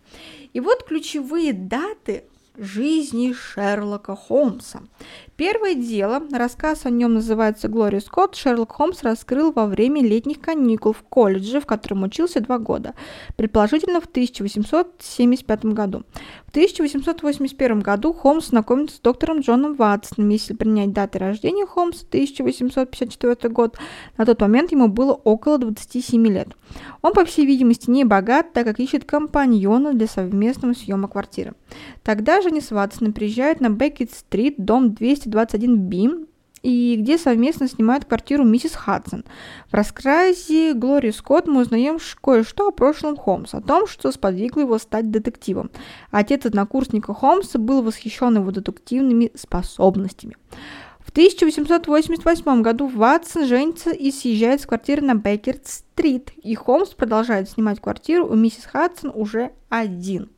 [0.52, 2.24] И вот ключевые даты
[2.56, 4.80] жизни Шерлока Холмса.
[5.38, 10.92] Первое дело, рассказ о нем называется «Глори Скотт», Шерлок Холмс раскрыл во время летних каникул
[10.92, 12.94] в колледже, в котором учился два года,
[13.37, 16.03] предположительно в 1875 году.
[16.48, 20.31] В 1881 году Холмс знакомится с доктором Джоном Ватсоном.
[20.31, 23.79] Если принять даты рождения Холмса, 1854 год,
[24.16, 26.48] на тот момент ему было около 27 лет.
[27.03, 31.53] Он, по всей видимости, не богат, так как ищет компаньона для совместного съема квартиры.
[32.03, 34.94] Тогда же они с Ватсоном приезжают на Беккет-стрит, дом
[35.28, 36.26] 221-Б,
[36.62, 39.24] и где совместно снимают квартиру миссис Хадсон.
[39.70, 44.78] В рассказе Глории Скотт мы узнаем кое-что о прошлом Холмса, о том, что сподвигло его
[44.78, 45.70] стать детективом.
[46.10, 50.36] Отец однокурсника Холмса был восхищен его детективными способностями.
[51.00, 57.80] В 1888 году Ватсон женится и съезжает с квартиры на Бейкер-стрит, и Холмс продолжает снимать
[57.80, 60.28] квартиру у миссис Хадсон уже один.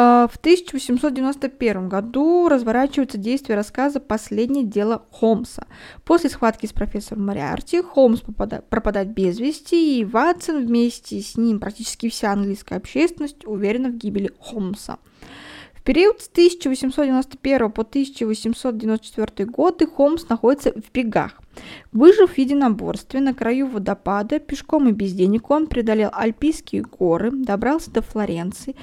[0.00, 5.66] А, в 1891 году разворачивается действие рассказа «Последнее дело Холмса».
[6.04, 12.08] После схватки с профессором Мариарти Холмс пропадает без вести, и Ватсон вместе с ним практически
[12.10, 15.00] вся английская общественность уверена в гибели Холмса.
[15.74, 21.40] В период с 1891 по 1894 годы Холмс находится в бегах.
[21.90, 27.90] Выжив в единоборстве на краю водопада, пешком и без денег он преодолел Альпийские горы, добрался
[27.90, 28.76] до Флоренции,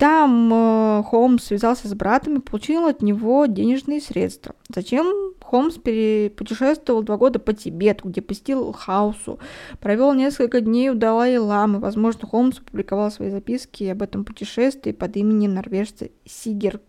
[0.00, 4.54] там э, Холмс связался с братом и получил от него денежные средства.
[4.74, 9.38] Затем Холмс путешествовал два года по Тибету, где посетил Хаусу,
[9.78, 11.80] провел несколько дней у Далай-Ламы.
[11.80, 16.80] Возможно, Холмс опубликовал свои записки об этом путешествии под именем норвежца Сигер...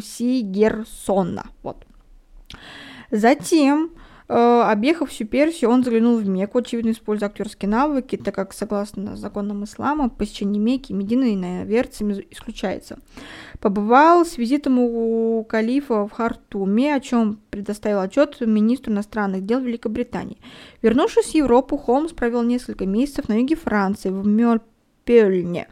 [0.00, 1.46] Сигерсона.
[1.64, 1.84] Вот.
[3.10, 3.90] Затем
[4.26, 9.64] объехав всю Персию, он заглянул в Мекку, очевидно, используя актерские навыки, так как, согласно законам
[9.64, 12.98] ислама, посещение Мекки, Медины и наверцами исключается.
[13.60, 20.38] Побывал с визитом у калифа в Хартуме, о чем предоставил отчет министру иностранных дел Великобритании.
[20.80, 24.26] Вернувшись в Европу, Холмс провел несколько месяцев на юге Франции, в
[25.06, 25.68] Мёрпельне,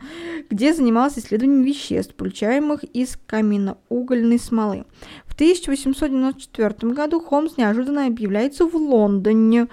[0.51, 4.85] где занимался исследованием веществ, получаемых из каменноугольной смолы.
[5.27, 9.69] В 1894 году Холмс неожиданно объявляется в Лондоне.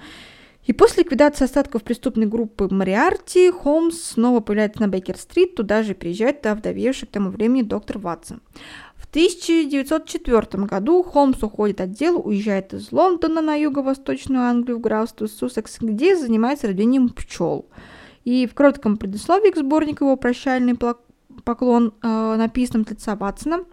[0.64, 6.44] И после ликвидации остатков преступной группы Мариарти, Холмс снова появляется на Бейкер-стрит, туда же приезжает
[6.46, 8.40] овдовевший к тому времени доктор Ватсон.
[8.94, 15.26] В 1904 году Холмс уходит от дела, уезжает из Лондона на юго-восточную Англию в графство
[15.26, 17.66] Суссекс, где занимается разведением пчел.
[18.30, 20.78] И в коротком предисловии к сборнику его «Прощальный
[21.44, 23.64] поклон», э, написанном от лица Ватсона,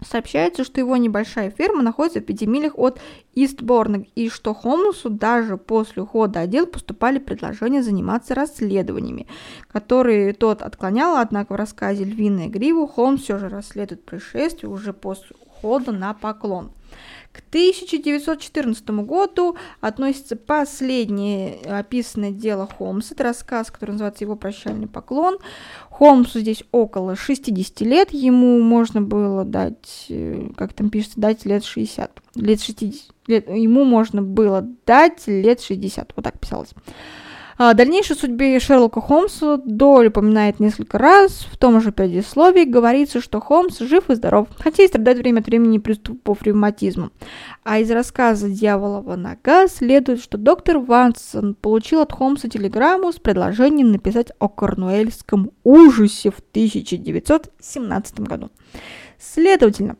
[0.00, 3.00] Сообщается, что его небольшая ферма находится в пяти милях от
[3.34, 9.26] Истборна, и что Холмсу даже после ухода отдел поступали предложения заниматься расследованиями,
[9.66, 15.34] которые тот отклонял, однако в рассказе «Львиная грива» Холмс все же расследует происшествие уже после
[15.44, 16.70] ухода на поклон.
[17.32, 23.14] К 1914 году относится последнее описанное дело Холмса.
[23.14, 25.38] Это рассказ, который называется «Его прощальный поклон».
[25.90, 31.64] Холмсу здесь около 60 лет, ему можно было дать, э, как там пишется, дать лет
[31.64, 36.70] 60, лет 60, лет, ему можно было дать лет 60, вот так писалось.
[37.58, 41.44] О дальнейшей судьбе Шерлока Холмса Доль упоминает несколько раз.
[41.50, 45.46] В том же предисловии говорится, что Холмс жив и здоров, хотя и страдает время от
[45.46, 47.10] времени приступов ревматизма.
[47.64, 53.90] А из рассказа «Дьяволова нога» следует, что доктор Вансон получил от Холмса телеграмму с предложением
[53.90, 58.50] написать о корнуэльском ужасе в 1917 году.
[59.18, 59.96] Следовательно,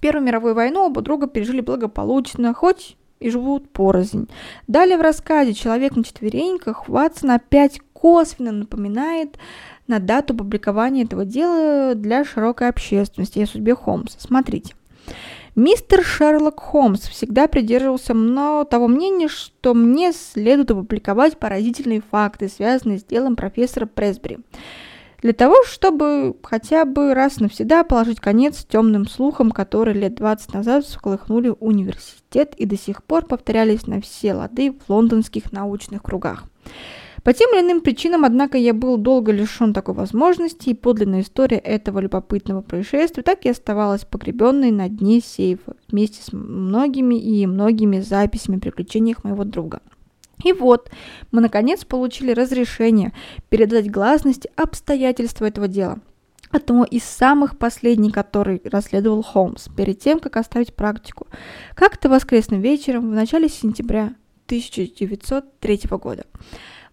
[0.00, 4.28] Первую мировую войну оба друга пережили благополучно, хоть и живут порознь.
[4.66, 9.36] Далее в рассказе «Человек на четвереньках» Ватсон опять косвенно напоминает
[9.86, 14.18] на дату публикования этого дела для широкой общественности и о судьбе Холмса.
[14.18, 14.74] Смотрите.
[15.56, 23.00] Мистер Шерлок Холмс всегда придерживался но того мнения, что мне следует опубликовать поразительные факты, связанные
[23.00, 24.38] с делом профессора Пресбери
[25.22, 30.84] для того, чтобы хотя бы раз навсегда положить конец темным слухам, которые лет 20 назад
[30.84, 36.44] всколыхнули университет и до сих пор повторялись на все лады в лондонских научных кругах.
[37.22, 41.58] По тем или иным причинам, однако, я был долго лишен такой возможности, и подлинная история
[41.58, 48.00] этого любопытного происшествия так и оставалась погребенной на дне сейфа вместе с многими и многими
[48.00, 49.80] записями о приключениях моего друга.
[50.44, 50.90] И вот,
[51.30, 53.12] мы наконец получили разрешение
[53.48, 56.00] передать гласности обстоятельства этого дела.
[56.50, 61.28] Одно из самых последних, который расследовал Холмс перед тем, как оставить практику.
[61.74, 64.14] Как-то воскресным вечером в начале сентября
[64.46, 66.24] 1903 года.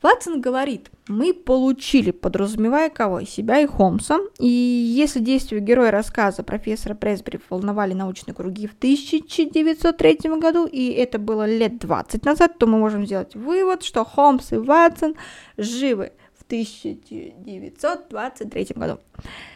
[0.01, 3.23] Ватсон говорит, мы получили, подразумевая кого?
[3.23, 4.19] Себя и Холмса.
[4.37, 11.17] И если действия героя рассказа профессора Пресбери волновали научные круги в 1903 году, и это
[11.17, 15.15] было лет 20 назад, то мы можем сделать вывод, что Холмс и Ватсон
[15.57, 18.99] живы в 1923 году.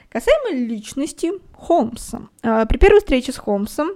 [0.10, 2.23] Касаемо личности Холмса.
[2.41, 3.91] А, при первой встрече с Холмсом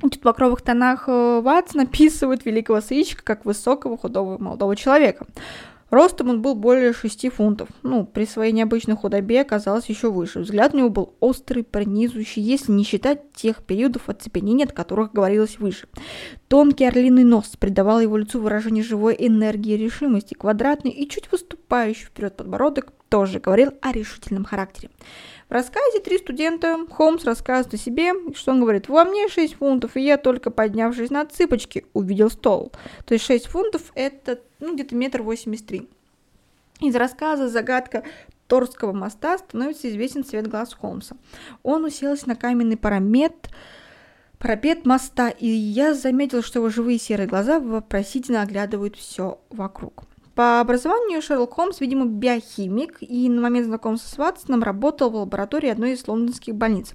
[0.00, 5.26] Тут в «Покровых тонах» э, Ватсон описывает великого сыщика как высокого, худого молодого человека.
[5.90, 7.68] Ростом он был более 6 фунтов.
[7.82, 10.40] Ну, при своей необычной худобе оказалось еще выше.
[10.40, 15.58] Взгляд у него был острый, пронизывающий, если не считать тех периодов оцепенения, о которых говорилось
[15.58, 15.88] выше.
[16.48, 20.34] Тонкий орлиный нос придавал его лицу выражение живой энергии и решимости.
[20.34, 24.90] Квадратный и чуть выступающий вперед подбородок тоже говорил о решительном характере.
[25.48, 29.96] В рассказе «Три студента» Холмс рассказывает о себе, что он говорит, «Во мне 6 фунтов,
[29.96, 32.70] и я, только поднявшись на цыпочки, увидел стол».
[33.06, 35.88] То есть 6 фунтов– это ну, где-то метр восемьдесят три.
[36.80, 38.04] Из рассказа «Загадка
[38.46, 41.16] Торского моста» становится известен цвет глаз Холмса.
[41.62, 43.48] Он уселся на каменный парамет,
[44.38, 50.04] парапет моста, и я заметил, что его живые серые глаза вопросительно оглядывают все вокруг.
[50.38, 55.68] По образованию Шерлок Холмс, видимо, биохимик, и на момент знакомства с Ватсоном работал в лаборатории
[55.68, 56.94] одной из лондонских больниц.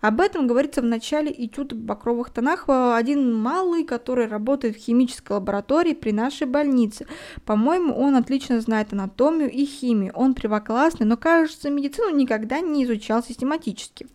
[0.00, 2.64] Об этом говорится в начале этюда «Бакровых тонах».
[2.68, 7.06] Один малый, который работает в химической лаборатории при нашей больнице.
[7.44, 10.10] По-моему, он отлично знает анатомию и химию.
[10.16, 14.08] Он первоклассный, но, кажется, медицину никогда не изучал систематически.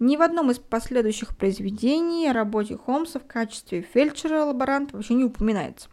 [0.00, 5.88] Ни в одном из последующих произведений о работе Холмса в качестве фельдшера-лаборанта вообще не упоминается.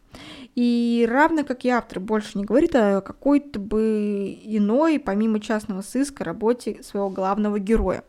[0.56, 6.24] И равно как и автор больше не говорит о какой-то бы иной, помимо частного сыска,
[6.24, 8.04] работе своего главного героя.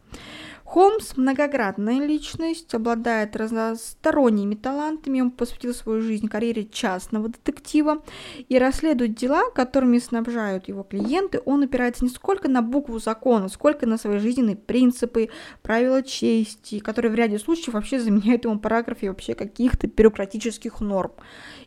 [0.66, 8.02] Холмс– многоградная личность, обладает разносторонними талантами, он посвятил свою жизнь карьере частного детектива
[8.48, 11.40] и расследует дела, которыми снабжают его клиенты.
[11.44, 15.30] Он опирается не сколько на букву закона, сколько на свои жизненные принципы,
[15.62, 21.12] правила чести, которые в ряде случаев вообще заменяют ему параграфы вообще каких-то бюрократических норм.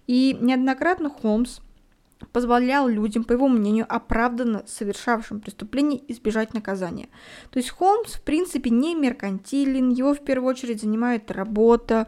[0.07, 1.61] И неоднократно Холмс
[2.31, 7.09] позволял людям, по его мнению, оправданно совершавшим преступление избежать наказания.
[7.49, 12.07] То есть Холмс, в принципе, не меркантилен, его в первую очередь занимает работа.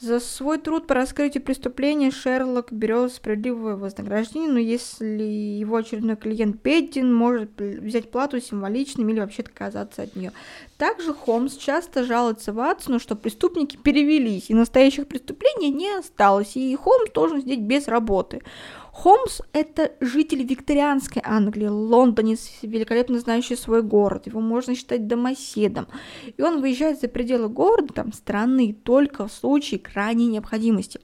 [0.00, 6.60] За свой труд по раскрытию преступления Шерлок берет справедливое вознаграждение, но если его очередной клиент
[6.60, 10.32] беден, может взять плату символичным или вообще отказаться от нее.
[10.76, 17.12] Также Холмс часто жалуется Ватсону, что преступники перевелись, и настоящих преступлений не осталось, и Холмс
[17.12, 18.42] должен сидеть без работы.
[18.92, 24.26] Холмс– это житель викторианской Англии, лондонец, великолепно знающий свой город.
[24.26, 25.88] Его можно считать домоседом.
[26.36, 31.00] И он выезжает за пределы города, там, страны, только в случае крайней необходимости.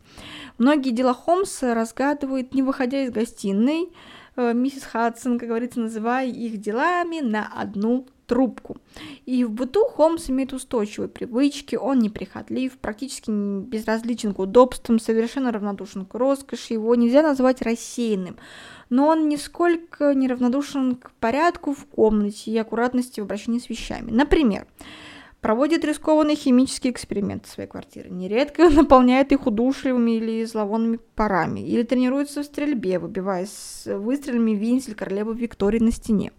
[0.59, 3.89] Многие дела Холмса разгадывает, не выходя из гостиной,
[4.37, 8.77] э, миссис Хадсон, как говорится, называя их делами на одну трубку.
[9.27, 16.05] И в быту Холмс имеет устойчивые привычки, он неприхотлив, практически безразличен к удобствам, совершенно равнодушен
[16.05, 18.37] к роскоши, его нельзя назвать рассеянным.
[18.91, 24.11] Но он нисколько не равнодушен к порядку в комнате и аккуратности в обращении с вещами.
[24.11, 24.67] Например,
[25.41, 31.83] проводит рискованные химические эксперименты в своей квартире, нередко наполняет их удушливыми или зловонными парами, или
[31.83, 36.33] тренируется в стрельбе, выбиваясь выстрелами винсель королевы Виктории на стене.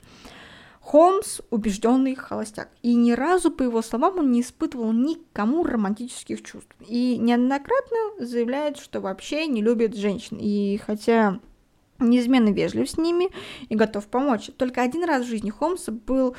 [0.89, 6.75] Холмс– убежденный холостяк, и ни разу, по его словам, он не испытывал никому романтических чувств.
[6.87, 10.39] И неоднократно заявляет, что вообще не любит женщин.
[10.41, 11.39] И хотя
[11.99, 13.29] неизменно вежлив с ними
[13.67, 16.35] и готов помочь, только один раз в жизни Холмса был,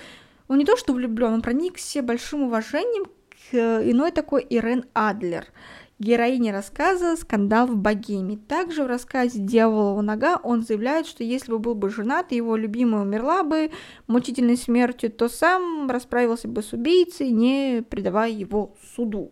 [0.48, 5.46] он не то что влюблен, он проникся большим уважением к иной такой Ирен Адлер–
[6.00, 8.36] героине рассказа «Скандал в Богеме».
[8.36, 13.02] Также в рассказе «Дьяволова нога» он заявляет, что если бы был бы женат, его любимая
[13.02, 13.70] умерла бы
[14.08, 19.30] мучительной смертью, то сам расправился бы с убийцей, не предавая его суду.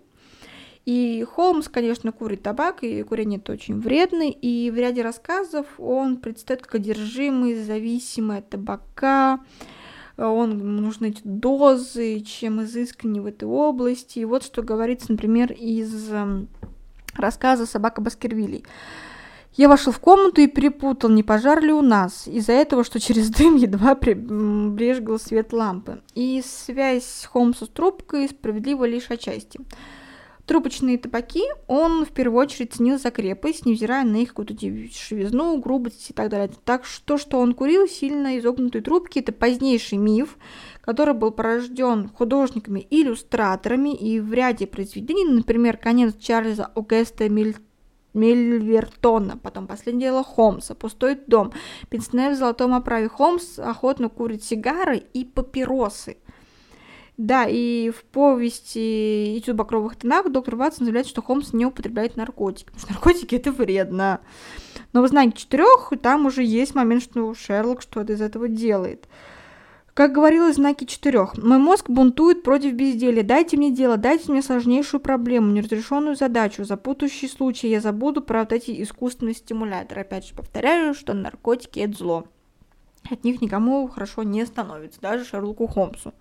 [0.84, 6.18] И Холмс, конечно, курит табак, и курение это очень вредно, и в ряде рассказов он
[6.18, 9.40] предстает как одержимый, зависимый от табака,
[10.26, 14.18] он нужны эти дозы, чем изысканнее в этой области.
[14.18, 16.48] И вот что говорится, например, из эм,
[17.14, 18.64] рассказа «Собака Баскервилей».
[19.54, 23.28] Я вошел в комнату и перепутал, не пожар ли у нас, из-за этого, что через
[23.30, 26.00] дым едва брежгал свет лампы.
[26.14, 29.58] И связь Холмса с трубкой справедлива лишь отчасти.
[30.48, 36.08] Трубочные табаки он в первую очередь ценил за крепость, невзирая на их какую-то шевизну, грубость
[36.08, 36.50] и так далее.
[36.64, 40.38] Так что, что он курил сильно изогнутые трубки, это позднейший миф,
[40.80, 47.56] который был порожден художниками-иллюстраторами и в ряде произведений, например, конец Чарльза Огеста Миль
[48.14, 51.52] Мильвертона, потом последнее дело Холмса, пустой дом,
[51.90, 53.08] пенсне в золотом оправе.
[53.08, 56.16] Холмс охотно курит сигары и папиросы–
[57.18, 62.16] да, и в повести «Этюд в багровых тонах» доктор Ватсон заявляет, что Холмс не употребляет
[62.16, 64.20] наркотики, потому что наркотики это вредно.
[64.92, 69.08] Но в знаке четырех там уже есть момент, что Шерлок что-то из этого делает.
[69.94, 73.24] Как говорилось в знаке четырех, мой мозг бунтует против безделия.
[73.24, 77.66] Дайте мне дело, дайте мне сложнейшую проблему, неразрешенную задачу, запутающий случай.
[77.66, 80.02] Я забуду про вот эти искусственные стимуляторы.
[80.02, 82.28] Опять же повторяю, что наркотики это зло.
[83.10, 86.14] От них никому хорошо не становится, даже Шерлоку Холмсу.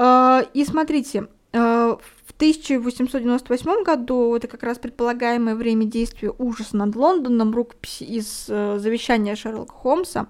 [0.00, 6.94] А, и смотрите, а, в 1898 году, это как раз предполагаемое время действия ужаса над
[6.94, 10.28] Лондоном, рукопись из э, завещания Шерлока Холмса,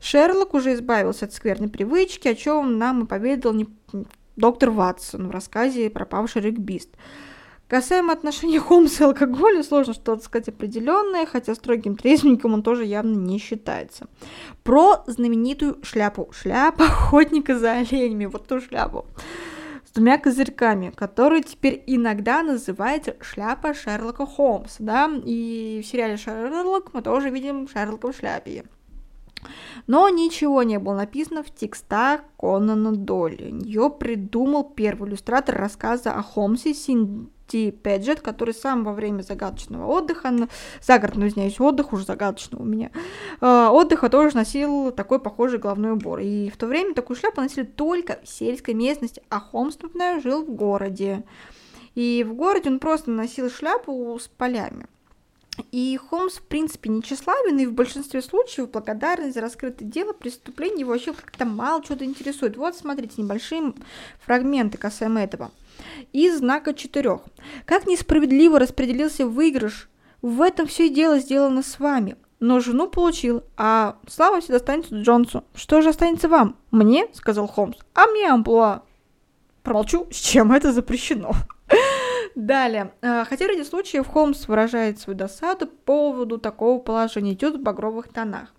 [0.00, 3.54] Шерлок уже избавился от скверной привычки, о чем нам и поведал
[4.36, 6.88] доктор Ватсон в рассказе «Пропавший регбист».
[7.72, 13.16] Касаемо отношений Холмса и алкоголя, сложно что-то сказать определенное, хотя строгим трезвенником он тоже явно
[13.16, 14.08] не считается.
[14.62, 16.28] Про знаменитую шляпу.
[16.38, 19.06] Шляпа охотника за оленями, вот ту шляпу
[19.86, 26.92] с двумя козырьками, которая теперь иногда называется шляпа Шерлока Холмса, да, и в сериале Шерлок
[26.92, 28.64] мы тоже видим Шерлока в шляпе.
[29.86, 33.50] Но ничего не было написано в текстах Конана Долли.
[33.64, 39.84] Ее придумал первый иллюстратор рассказа о Холмсе Син Ти Педжет, который сам во время загадочного
[39.84, 40.48] отдыха,
[40.80, 42.90] загородного, извиняюсь, отдых, уже загадочного у меня,
[43.42, 46.20] э, отдыха тоже носил такой похожий головной убор.
[46.20, 50.42] И в то время такую шляпу носили только в сельской местности, а Холмс, например, жил
[50.46, 51.24] в городе.
[51.94, 54.86] И в городе он просто носил шляпу с полями.
[55.72, 60.80] И Холмс, в принципе, не тщеславен, и в большинстве случаев благодарность за раскрытое дело преступления
[60.80, 62.56] его вообще как-то мало что-то интересует.
[62.56, 63.74] Вот, смотрите, небольшие
[64.24, 65.50] фрагменты касаемо этого
[66.12, 67.20] из знака четырех.
[67.64, 69.88] Как несправедливо распределился выигрыш.
[70.20, 72.16] В этом все дело сделано с вами.
[72.40, 75.44] Но жену получил, а слава всегда останется Джонсу.
[75.54, 76.56] Что же останется вам?
[76.72, 78.82] Мне, сказал Холмс, а мне амплуа.
[79.62, 81.32] Промолчу, с чем это запрещено.
[82.34, 82.92] Далее.
[83.00, 88.08] А, хотя ради случаев Холмс выражает свою досаду по поводу такого положения, идет в багровых
[88.08, 88.52] тонах.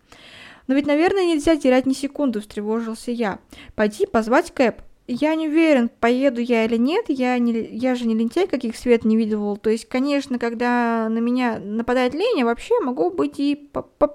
[0.67, 3.39] Но ведь, наверное, нельзя терять ни секунды, встревожился я.
[3.75, 4.81] Пойти позвать Кэп.
[5.05, 9.03] Я не уверен, поеду я или нет, я, не, я же не лентяй, каких свет
[9.03, 9.57] не видел.
[9.57, 13.69] То есть, конечно, когда на меня нападает лень, я вообще могу быть и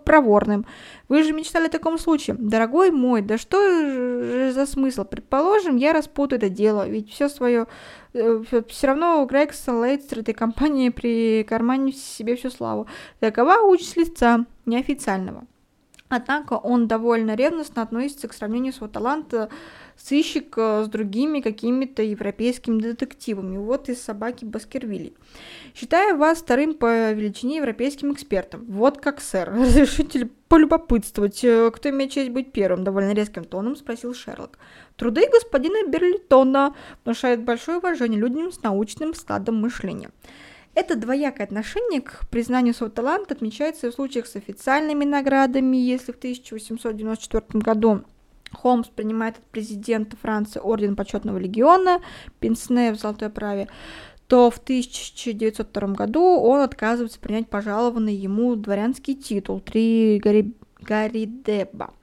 [0.05, 0.65] проворным.
[1.09, 2.37] Вы же мечтали о таком случае.
[2.39, 5.05] Дорогой мой, да что же за смысл?
[5.05, 7.67] Предположим, я распутаю это дело, ведь все свое...
[8.15, 12.87] Э, все равно Грегс Лейтстер этой компании при кармане себе всю славу.
[13.21, 15.45] Такова участь лица неофициального.
[16.09, 19.51] Однако он довольно ревностно относится к сравнению своего таланта
[19.99, 23.59] сыщик э, с другими какими-то европейскими детективами.
[23.59, 25.15] Вот из собаки Баскервилей.
[25.75, 28.65] Считаю вас вторым по величине европейским экспертом.
[28.69, 29.51] Вот как, сэр.
[29.55, 32.85] Разрешите полюбопытствовать, э, кто имеет честь быть первым?
[32.85, 34.59] Довольно резким тоном спросил Шерлок.
[34.97, 36.75] Труды господина Берлитона
[37.05, 40.11] внушают большое уважение людям с научным складом мышления.
[40.75, 46.19] Это двоякое отношение к признанию своего таланта отмечается в случаях с официальными наградами, если в
[46.19, 48.05] 1894 году
[48.53, 52.01] Холмс принимает от президента Франции орден почетного легиона,
[52.41, 53.69] Пенсне в золотой праве,
[54.27, 60.53] то в 1902 году он отказывается принять пожалованный ему дворянский титул «Три Гарри...
[60.81, 61.95] Гарридеба».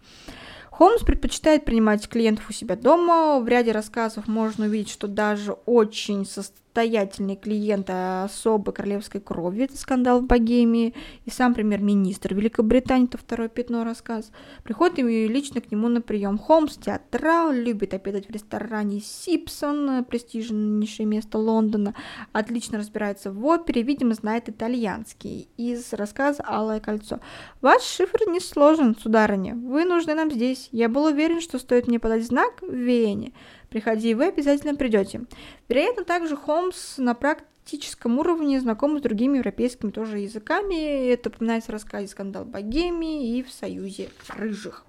[0.71, 3.39] Холмс предпочитает принимать клиентов у себя дома.
[3.39, 9.77] В ряде рассказов можно увидеть, что даже очень состоятельные состоятельные клиенты особой королевской крови, это
[9.77, 14.29] скандал в Богемии, и сам премьер-министр Великобритании, это второе пятно рассказ,
[14.63, 16.37] приходит и лично к нему на прием.
[16.37, 21.95] Холмс театрал, любит обедать в ресторане Сипсон, престижнейшее место Лондона,
[22.33, 25.47] отлично разбирается в опере, видимо, знает итальянский.
[25.55, 27.21] Из рассказа «Алое кольцо».
[27.61, 30.67] Ваш шифр не сложен, сударыня, вы нужны нам здесь.
[30.73, 33.31] Я был уверен, что стоит мне подать знак в Вене.
[33.75, 35.23] Приходи, вы обязательно придете.
[35.67, 41.09] Вероятно, также Холмс на практическом уровне знаком с другими европейскими тоже языками.
[41.09, 44.85] Это упоминается в рассказе «Скандал Богемии» и в «Союзе рыжих».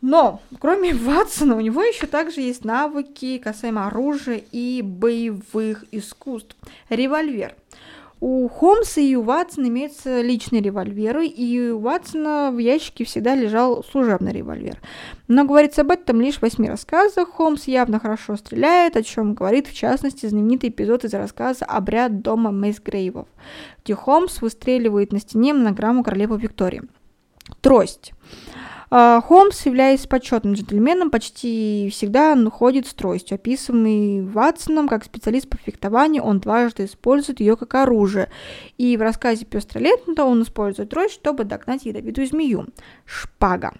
[0.00, 6.56] Но, кроме Ватсона, у него еще также есть навыки касаемо оружия и боевых искусств.
[6.88, 7.54] Револьвер–
[8.20, 13.82] у Холмса и у Ватсона имеются личные револьверы, и у Ватсона в ящике всегда лежал
[13.82, 14.78] служебный револьвер.
[15.26, 17.28] Но говорится об этом лишь в восьми рассказах.
[17.28, 22.50] Холмс явно хорошо стреляет, о чем говорит в частности знаменитый эпизод из рассказа «Обряд дома
[22.50, 23.26] Мейсгрейвов»,
[23.82, 26.82] где Холмс выстреливает на стене монограмму королевы Виктории.
[27.62, 28.12] Трость.
[28.92, 33.36] А, Холмс, являясь почетным джентльменом, почти всегда ходит с тростью.
[33.36, 38.30] Описанный Ватсоном как специалист по фехтованию, он дважды использует ее как оружие.
[38.78, 42.66] И в рассказе «Пестрое лето» он использует трость, чтобы догнать ядовитую змею.
[43.04, 43.74] Шпага.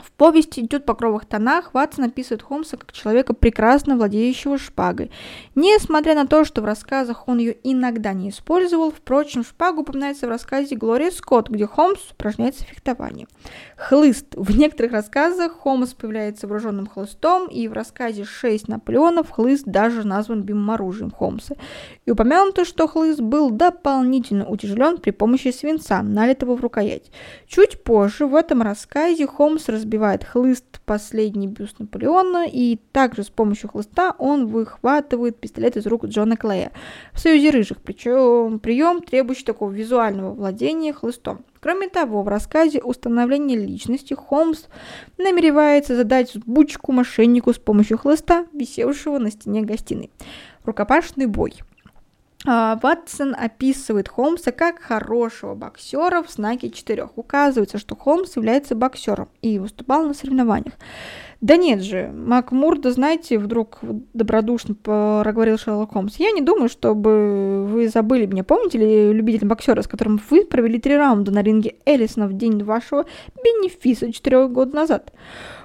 [0.00, 5.10] В повести «Идет по кровых тонах» Ватсон описывает Холмса как человека, прекрасно владеющего шпагой.
[5.54, 10.30] Несмотря на то, что в рассказах он ее иногда не использовал, впрочем, шпагу упоминается в
[10.30, 13.28] рассказе Глория Скотт, где Холмс упражняется в фехтовании.
[13.76, 14.26] Хлыст.
[14.34, 20.38] В некоторых рассказах Холмс появляется вооруженным хлыстом, и в рассказе «Шесть Наполеонов» хлыст даже назван
[20.38, 21.56] любимым оружием Холмса.
[22.06, 27.10] И упомянуто, что хлыст был дополнительно утяжелен при помощи свинца, налитого в рукоять.
[27.46, 33.28] Чуть позже в этом рассказе Холмс разбирается разбивает хлыст последний бюст Наполеона, и также с
[33.28, 36.70] помощью хлыста он выхватывает пистолет из рук Джона Клея
[37.12, 41.44] в Союзе Рыжих, причем прием, требующий такого визуального владения хлыстом.
[41.58, 44.66] Кроме того, в рассказе «Установление личности» Холмс
[45.18, 50.10] намеревается задать бучку мошеннику с помощью хлыста, висевшего на стене гостиной.
[50.64, 51.54] Рукопашный бой–
[52.44, 57.18] Ватсон описывает Холмса как хорошего боксера в знаке четырех.
[57.18, 60.74] Указывается, что Холмс является боксером и выступал на соревнованиях.
[61.42, 63.78] Да нет же, Макмурда, знаете, вдруг
[64.12, 66.16] добродушно проговорил Шерлок Холмс.
[66.16, 68.44] Я не думаю, чтобы вы забыли меня.
[68.44, 72.62] Помните ли любитель боксера, с которым вы провели три раунда на ринге Эллисона в день
[72.62, 75.12] вашего бенефиса четырех год назад?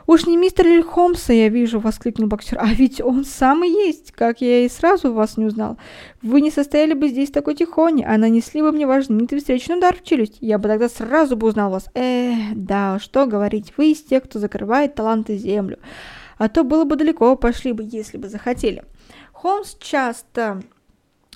[0.07, 2.59] «Уж не мистер Лиль Холмса я вижу»,— воскликнул боксер.
[2.61, 5.77] «А ведь он самый есть, как я и сразу вас не узнал.
[6.21, 9.95] Вы не состояли бы здесь такой тихони, а нанесли бы мне ваш знаменитый встречный удар
[9.95, 10.37] в челюсть.
[10.41, 11.89] Я бы тогда сразу бы узнал вас.
[11.95, 15.79] Эх, да, что говорить, вы из тех, кто закрывает таланты землю.
[16.37, 18.83] А то было бы далеко, пошли бы, если бы захотели».
[19.31, 20.61] Холмс часто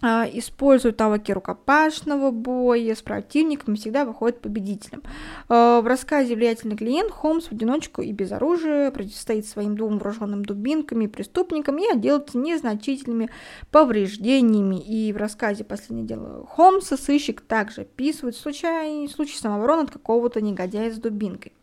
[0.02, 5.04] используют навыки рукопашного боя с противником всегда выходит победителем.
[5.50, 10.46] А, в рассказе «Влиятельный клиент» Холмс в одиночку и без оружия противостоит своим двум вооруженным
[10.46, 13.30] дубинками преступникам и отделается незначительными
[13.72, 14.78] повреждениями.
[14.78, 20.92] И в рассказе «Последнее дело Холмса» сыщик также описывает случай, случай самообороны от какого-то негодяя
[20.92, 21.54] с дубинкой.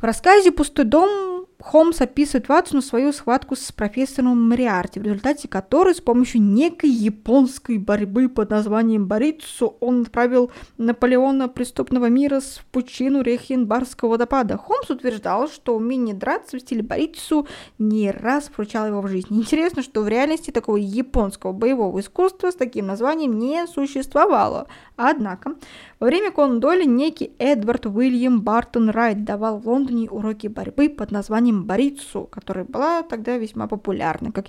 [0.00, 5.94] В рассказе «Пустой дом» Холмс описывает Ватсону свою схватку с профессором Мариарти, в результате которой
[5.94, 13.22] с помощью некой японской борьбы под названием Борицу он отправил Наполеона преступного мира в пучину
[13.22, 14.58] Рехенбарского водопада.
[14.58, 17.46] Холмс утверждал, что умение драться в стиле Борицу
[17.78, 19.38] не раз вручало его в жизни.
[19.38, 24.66] Интересно, что в реальности такого японского боевого искусства с таким названием не существовало.
[24.96, 25.54] Однако,
[26.00, 31.12] во время Конан Дойля некий Эдвард Уильям Бартон Райт давал в Лондоне уроки борьбы под
[31.12, 34.46] названием Борицу, которая была тогда весьма популярна, как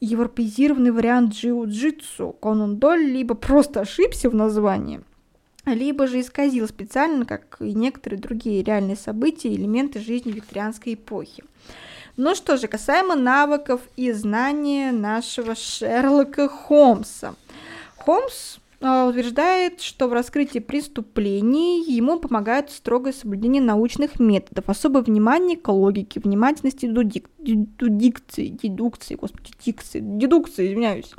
[0.00, 2.32] европеизированный вариант джиу-джитсу.
[2.40, 5.02] Конан Дойль либо просто ошибся в названии,
[5.66, 11.44] либо же исказил специально, как и некоторые другие реальные события, элементы жизни викторианской эпохи.
[12.16, 17.34] Ну что же, касаемо навыков и знания нашего Шерлока Холмса.
[17.96, 25.68] Холмс утверждает, что в раскрытии преступлений ему помогает строгое соблюдение научных методов, особое внимание к
[25.68, 31.12] логике, внимательности до, дик, до дикции, дедукции, господи, дикции, дедукции, извиняюсь.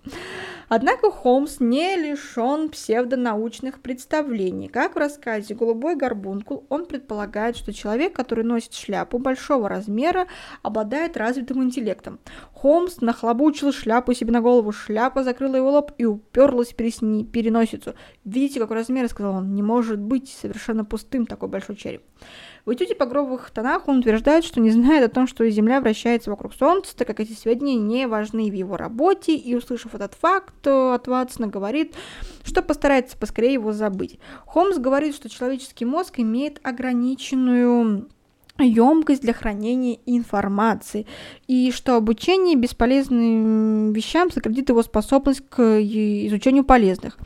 [0.67, 4.67] Однако Холмс не лишен псевдонаучных представлений.
[4.67, 10.27] Как в рассказе «Голубой горбункул» он предполагает, что человек, который носит шляпу большого размера,
[10.63, 12.19] обладает развитым интеллектом.
[12.51, 17.93] Холмс нахлобучил шляпу себе на голову, шляпа закрыла его лоб и уперлась в переносицу.
[18.23, 19.53] «Видите, какой размер?»— сказал он.
[19.53, 22.01] «Не может быть совершенно пустым такой большой череп».
[22.65, 26.31] В этюде по гробовых тонах он утверждает, что не знает о том, что Земля вращается
[26.31, 30.65] вокруг Солнца, так как эти сведения не важны в его работе, и, услышав этот факт
[30.65, 31.93] от Ватсона, говорит,
[32.43, 34.19] что постарается поскорее его забыть.
[34.47, 38.09] Холмс говорит, что человеческий мозг имеет ограниченную
[38.63, 41.05] емкость для хранения информации,
[41.47, 47.17] и что обучение бесполезным вещам сократит его способность к изучению полезных.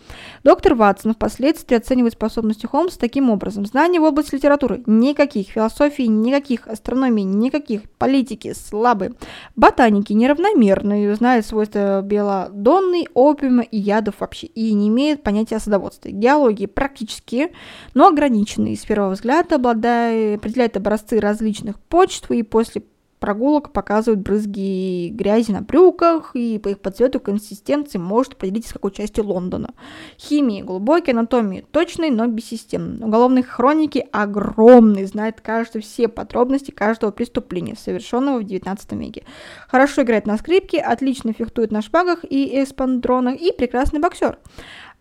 [0.44, 3.66] Доктор Ватсон впоследствии оценивает способности Холмса таким образом.
[3.66, 9.14] Знания в области литературы никаких, философии никаких, астрономии никаких, политики слабые,
[9.56, 16.12] ботаники неравномерные, знает свойства белодонной, опиума и ядов вообще, и не имеет понятия о садоводстве.
[16.12, 17.52] Геологии практически,
[17.94, 18.76] но ограниченные.
[18.76, 22.84] С первого взгляда обладает, определяет образцы различных почт и после
[23.20, 28.74] прогулок показывают брызги грязи на брюках, и по их по цвету консистенции может определить, из
[28.74, 29.74] какой части Лондона.
[30.18, 33.06] Химии глубокие, анатомии точные, но бессистемные.
[33.06, 39.26] Уголовные хроники огромные, знает каждый все подробности каждого преступления, совершенного в 19 веке.
[39.68, 44.40] Хорошо играет на скрипке, отлично фехтует на шпагах и эспандронах, и прекрасный боксер.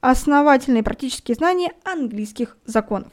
[0.01, 3.13] Основательные практические знания английских законов.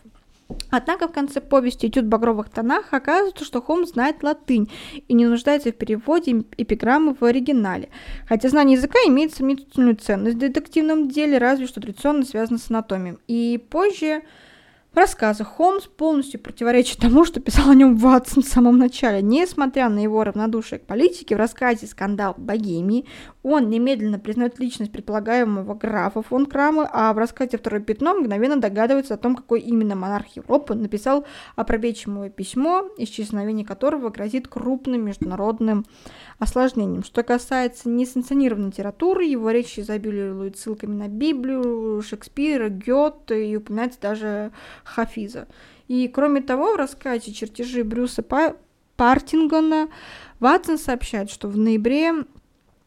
[0.76, 4.70] Однако в конце повести «Этюд в багровых тонах» оказывается, что Холмс знает латынь
[5.08, 7.90] и не нуждается в переводе эпиграммы в оригинале.
[8.28, 13.18] Хотя знание языка имеет сомнительную ценность в детективном деле, разве что традиционно связано с анатомией.
[13.28, 14.24] И позже
[14.96, 19.22] в рассказах Холмс полностью противоречит тому, что писал о нем Ватсон в самом начале.
[19.22, 23.06] Несмотря на его равнодушие к политике, в рассказе «Скандал в Богемии»
[23.48, 29.14] он немедленно признает личность предполагаемого графа фон Крама, а в рассказе «Второе пятно» мгновенно догадывается
[29.14, 35.86] о том, какой именно монарх Европы написал опрометчивое письмо, исчезновение которого грозит крупным международным
[36.40, 37.04] осложнением.
[37.04, 44.52] Что касается несанкционированной литературы, его речи изобилуют ссылками на Библию, Шекспира, Гёте и упоминается даже
[44.84, 45.48] Хафиза.
[45.88, 48.26] И кроме того, в рассказе «Чертежи Брюса
[48.96, 49.90] Партингона»
[50.40, 52.26] Ватсон сообщает, что в ноябре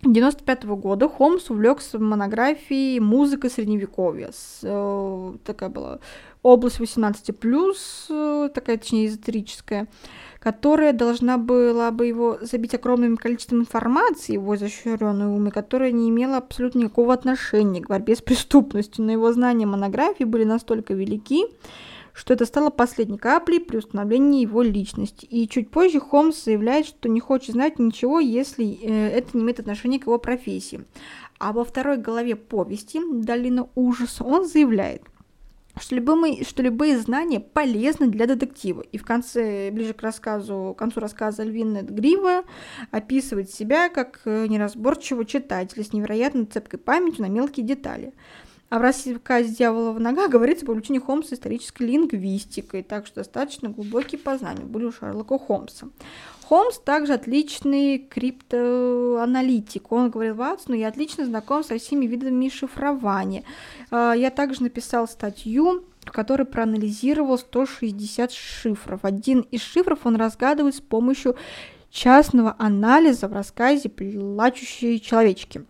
[0.00, 4.30] 1995 года Холмс увлекся монографией «Музыка средневековья».
[4.32, 5.98] С, э, такая была
[6.42, 9.88] область 18+, э, такая, точнее, эзотерическая
[10.38, 16.36] которая должна была бы его забить огромным количеством информации, его изощренный ум, которая не имела
[16.36, 19.04] абсолютно никакого отношения к борьбе с преступностью.
[19.04, 21.44] Но его знания монографии были настолько велики,
[22.18, 25.24] что это стало последней каплей при установлении его личности.
[25.24, 29.60] И чуть позже Холмс заявляет, что не хочет знать ничего, если э, это не имеет
[29.60, 30.84] отношения к его профессии.
[31.38, 35.02] А во второй главе повести «Долина ужаса» он заявляет–
[35.80, 38.82] что любые, что любые знания полезны для детектива.
[38.92, 42.42] И в конце, ближе к рассказу, к концу рассказа Львиная Грива
[42.90, 48.12] описывает себя как э, неразборчивого читателя с невероятно цепкой памятью на мелкие детали.
[48.70, 54.18] А в рассказе «Дьяволова нога» говорится об обучении Холмса исторической лингвистикой, так что достаточно глубокие
[54.18, 55.88] познания были у Шерлока Холмса.
[56.48, 59.92] Холмс также отличный криптоаналитик.
[59.92, 63.44] Он говорил Ватсону, я отлично знаком со всеми видами шифрования.
[63.90, 69.04] А, я также написал статью, в которой проанализировал 160 шифров.
[69.04, 71.36] Один из шифров он разгадывает с помощью
[71.90, 75.64] частного анализа в рассказе «Плачущие человечки».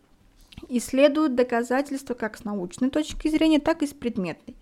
[0.68, 4.56] Исследуют доказательства как с научной точки зрения, так и с предметной.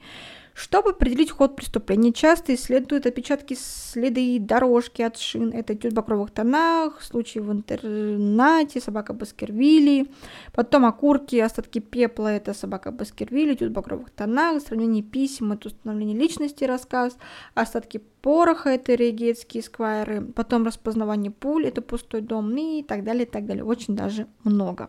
[0.56, 5.52] Чтобы определить ход преступления, часто исследуют отпечатки следы дорожки от шин.
[5.52, 10.06] Это этюд в багровых тонах, случаи в интернате, собака Баскервилли.
[10.54, 16.16] Потом окурки, остатки пепла, это собака Баскервилли, этюд в багровых тонах, сравнение писем, это установление
[16.16, 17.18] личности, рассказ.
[17.52, 20.22] Остатки пороха, это регетские сквайры.
[20.22, 23.62] Потом распознавание пуль, это пустой дом и так далее, и так далее.
[23.62, 24.88] Очень даже много.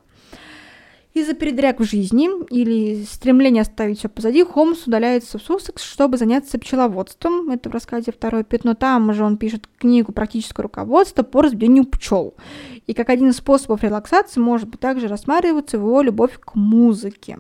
[1.18, 6.60] Из-за передряг в жизни или стремления оставить все позади, Холмс удаляется в Суссекс, чтобы заняться
[6.60, 7.50] пчеловодством.
[7.50, 8.76] Это в рассказе «Второе пятно».
[8.76, 12.36] Там же он пишет книгу «Практическое руководство по разведению пчел».
[12.86, 17.40] И как один из способов релаксации может быть также рассматриваться его любовь к музыке.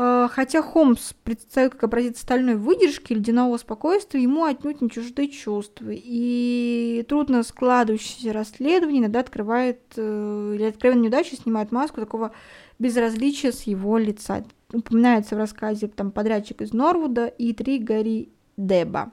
[0.00, 5.90] А, хотя Холмс представляет как образец стальной выдержки, ледяного спокойствия, ему отнюдь не чужды чувства.
[5.90, 12.32] И трудно складывающееся расследование иногда открывает, э, или откровенно неудачи снимает маску такого
[12.78, 14.44] безразличия с его лица.
[14.72, 19.12] Упоминается в рассказе там подрядчик из Норвуда и три Гарри Деба.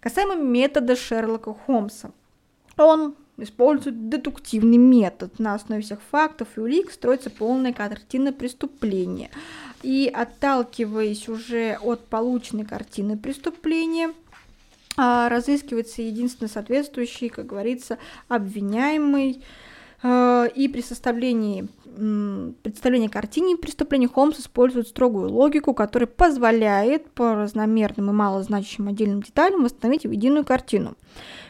[0.00, 2.10] Касаемо метода Шерлока Холмса.
[2.76, 5.38] Он использует дедуктивный метод.
[5.38, 9.30] На основе всех фактов и улик строится полная картина преступления.
[9.82, 14.12] И отталкиваясь уже от полученной картины преступления,
[14.96, 19.42] а, разыскивается единственно соответствующий, как говорится, обвиняемый,
[20.02, 21.68] Э, и при составлении
[22.62, 29.64] представления картины преступления Холмс использует строгую логику, которая позволяет по разномерным и малозначащим отдельным деталям
[29.64, 30.96] восстановить единую картину.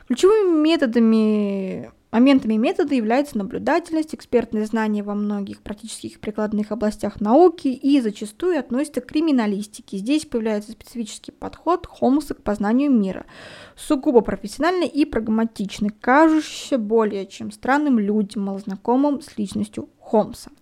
[0.07, 8.00] Ключевыми методами Моментами метода являются наблюдательность, экспертные знания во многих практических прикладных областях науки и
[8.00, 9.98] зачастую относятся к криминалистике.
[9.98, 13.26] Здесь появляется специфический подход Холмса к познанию мира,
[13.74, 20.52] сугубо профессиональный и прагматичный, кажущийся более чем странным людям, малознакомым с личностью Холмса.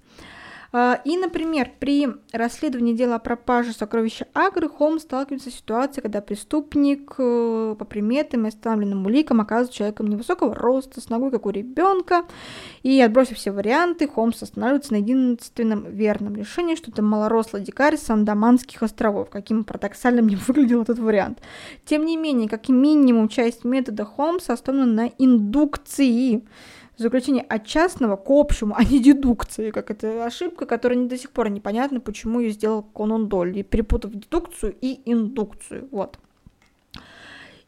[0.77, 6.21] А, и, например, при расследовании дела о пропаже сокровища Агры Холмс сталкивается с ситуацией, когда
[6.21, 11.51] преступник э, по приметам и остановленным уликам оказывается человеком невысокого роста, с ногой, как у
[11.51, 12.25] ребенка.
[12.83, 18.11] И, отбросив все варианты, Холмс останавливается на единственном верном решении, что это малорослый дикарь с
[18.11, 19.31] Андаманских островов.
[19.31, 21.39] Каким парадоксальным не выглядел этот вариант.
[21.85, 26.43] Тем не менее, как минимум, часть метода Холмса основана на индукции
[26.97, 31.49] заключение от частного к общему, а не дедукции, как это ошибка, которая до сих пор
[31.49, 35.89] непонятно, почему ее сделал Конан Долли, перепутав дедукцию и индукцию.
[35.91, 36.19] Вот.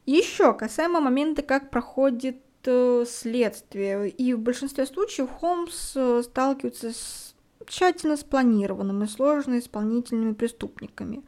[0.06, 4.08] Еще касаемо момента, как проходит э, следствие.
[4.08, 7.34] И в большинстве случаев Холмс э, сталкивается с
[7.66, 11.22] тщательно спланированными и сложно исполнительными преступниками.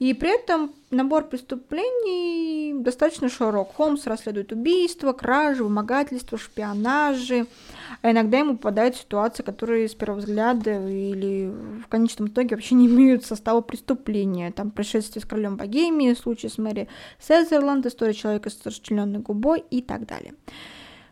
[0.00, 3.74] И при этом набор преступлений достаточно широк.
[3.74, 7.46] Холмс расследует убийства, кражи, вымогательства, шпионажи.
[8.00, 11.52] А иногда ему попадают ситуации, которые с первого взгляда или
[11.84, 14.50] в конечном итоге вообще не имеют состава преступления.
[14.52, 16.88] Там происшествие с королем Богемии, случай с Мэри
[17.18, 20.32] Сезерланд, история человека с расчлененной губой и так далее.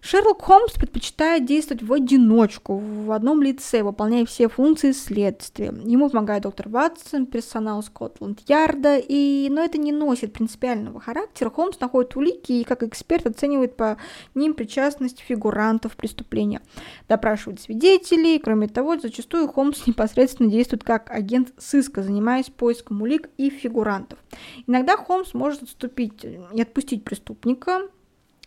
[0.01, 5.75] Шерлок Холмс предпочитает действовать в одиночку, в одном лице, выполняя все функции следствия.
[5.85, 9.49] Ему помогает доктор Ватсон, персонал Скотланд-Ярда, и...
[9.51, 11.51] но это не носит принципиального характера.
[11.51, 13.97] Холмс находит улики и как эксперт оценивает по
[14.35, 16.63] ним причастность фигурантов преступления.
[17.09, 23.51] Допрашивает свидетелей, кроме того, зачастую Холмс непосредственно действует как агент сыска, занимаясь поиском улик и
[23.51, 24.19] фигурантов.
[24.67, 27.83] Иногда Холмс может отступить и отпустить преступника,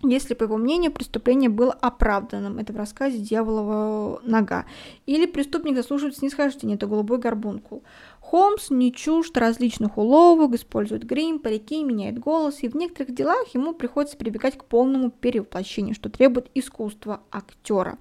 [0.03, 2.57] если, по его мнению, преступление было оправданным.
[2.57, 4.65] Это в рассказе «Дьяволова нога».
[5.05, 6.75] Или преступник заслуживает снисхождения.
[6.75, 7.83] Это «Голубой горбункул».
[8.19, 13.73] Холмс не чужд различных уловок, использует грим, парики, меняет голос, и в некоторых делах ему
[13.73, 17.97] приходится прибегать к полному перевоплощению, что требует искусства актера.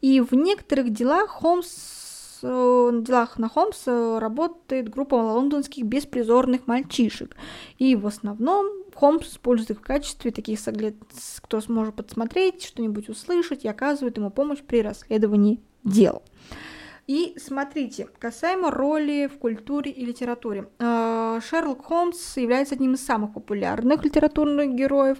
[0.00, 2.00] И в некоторых делах Холмс
[2.42, 7.36] Э, делах на Холмса работает группа лондонских беспризорных мальчишек.
[7.78, 8.66] И в основном
[9.00, 10.94] Холмс использует их в качестве таких соглед,
[11.40, 16.22] кто сможет подсмотреть, что-нибудь услышать и оказывает ему помощь при расследовании дел.
[17.06, 20.68] И смотрите, касаемо роли в культуре и литературе.
[20.78, 25.16] Э, Шерлок Холмс является одним из самых популярных литературных героев.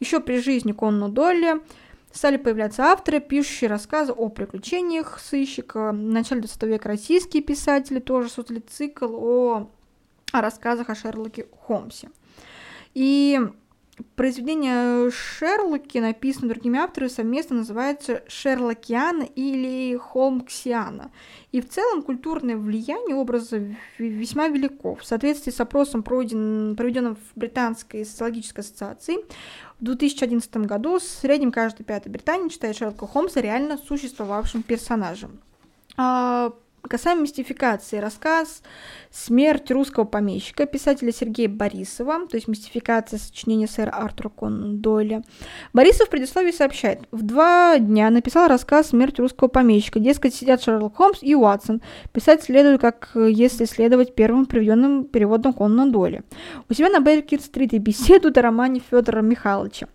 [0.00, 1.60] Еще при жизни Конну Долли
[2.10, 5.92] стали появляться авторы, пишущие рассказы о приключениях сыщика.
[5.92, 9.70] В начале 20 века российские писатели тоже создали цикл о,
[10.32, 12.10] о рассказах о Шерлоке Холмсе.
[12.94, 13.38] И
[14.16, 21.10] произведение Шерлоки, написанное другими авторами, совместно называется Шерлокиана или Холмксиана.
[21.52, 23.62] И в целом культурное влияние образа
[23.98, 24.94] весьма велико.
[24.96, 29.18] В соответствии с опросом, проведен, проведенным в Британской социологической ассоциации,
[29.78, 35.40] в 2011 году в среднем каждый пятый британец считает Шерлока Холмса реально существовавшим персонажем.
[36.88, 38.62] Касаемо мистификации, рассказ
[39.10, 45.22] «Смерть русского помещика» писателя Сергея Борисова, то есть мистификация сочинения сэра Артура Конан Дойля.
[45.72, 50.00] Борисов в предисловии сообщает, в два дня написал рассказ «Смерть русского помещика».
[50.00, 51.82] Дескать, сидят Шерлок Холмс и Уатсон.
[52.12, 56.24] Писать следует, как если следовать первым приведенным переводом Конана Дойля.
[56.68, 59.86] У себя на Бейкер-стрит и беседуют о романе Федора Михайловича.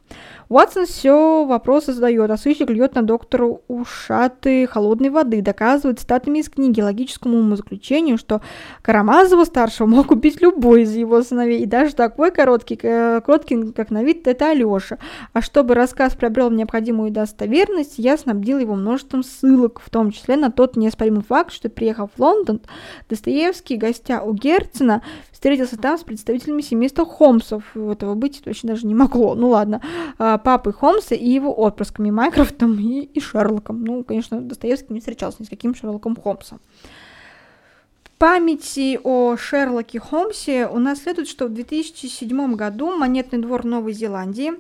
[0.47, 6.49] Уатсон все вопросы задает, а сыщик льет на доктора ушаты холодной воды, доказывает статами из
[6.49, 8.41] книги логическому умозаключению, что
[8.81, 14.27] Карамазова-старшего мог убить любой из его сыновей, и даже такой короткий, короткий, как на вид,
[14.27, 14.97] это Алеша.
[15.33, 20.51] А чтобы рассказ приобрел необходимую достоверность, я снабдил его множеством ссылок, в том числе на
[20.51, 22.61] тот неоспоримый факт, что, приехав в Лондон,
[23.09, 25.01] Достоевский, гостя у Герцена,
[25.35, 27.75] встретился там с представителями семейства Холмсов.
[27.75, 29.35] Этого быть точно даже не могло.
[29.35, 29.81] Ну ладно.
[30.17, 33.83] А, папой Холмса и его отпрысками Майкрофтом и, и Шерлоком.
[33.83, 36.61] Ну, конечно, Достоевский не встречался ни с каким Шерлоком Холмсом.
[38.17, 44.53] памяти о Шерлоке Холмсе у нас следует, что в 2007 году Монетный двор Новой Зеландии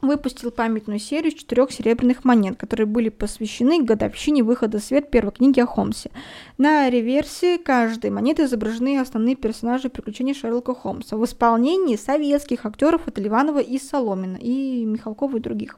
[0.00, 5.60] выпустил памятную серию четырех серебряных монет, которые были посвящены годовщине выхода в свет первой книги
[5.60, 6.10] о Холмсе.
[6.56, 13.18] На реверсе каждой монеты изображены основные персонажи приключений Шерлока Холмса в исполнении советских актеров от
[13.18, 15.76] Ливанова и Соломина, и Михалкова и других.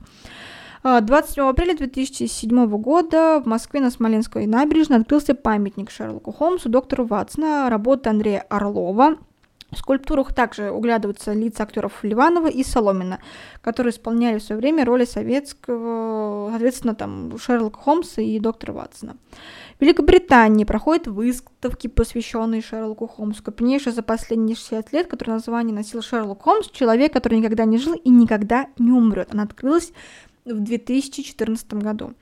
[0.83, 7.05] 27 а, апреля 2007 года в Москве на Смоленской набережной открылся памятник Шерлоку Холмсу, доктору
[7.05, 9.17] Ватсона, работы Андрея Орлова,
[9.71, 13.21] в скульптурах также углядываются лица актеров Ливанова и Соломина,
[13.63, 19.17] которые исполняли в свое время роли советского, соответственно, там, Шерлока Холмса и доктора Ватсона.
[19.79, 23.43] В Великобритании проходят выставки, посвященные Шерлоку Холмсу.
[23.43, 27.95] Крупнейшая за последние 60 лет, которое название носил Шерлок Холмс, человек, который никогда не жил
[27.95, 29.29] и никогда не умрет.
[29.33, 29.93] Она открылась
[30.45, 32.15] в 2014 году.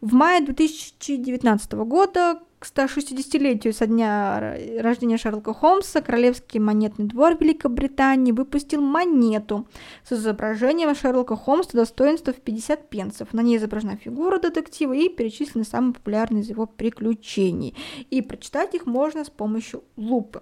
[0.00, 8.32] В мае 2019 года к 160-летию со дня рождения Шерлока Холмса Королевский монетный двор Великобритании
[8.32, 9.68] выпустил монету
[10.04, 13.32] с изображением Шерлока Холмса достоинства в 50 пенсов.
[13.32, 17.76] На ней изображена фигура детектива и перечислены самые популярные из его приключений.
[18.10, 20.40] И прочитать их можно с помощью лупы.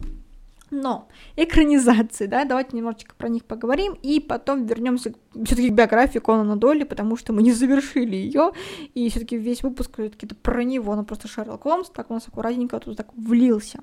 [0.76, 1.06] Но
[1.36, 6.82] экранизации, да, давайте немножечко про них поговорим, и потом вернемся все-таки к биографии Конана Дойли,
[6.82, 8.50] потому что мы не завершили ее,
[8.94, 12.80] и все-таки весь выпуск все-таки про него, ну просто Шерлок Холмс так у нас аккуратненько
[12.80, 13.80] тут так влился.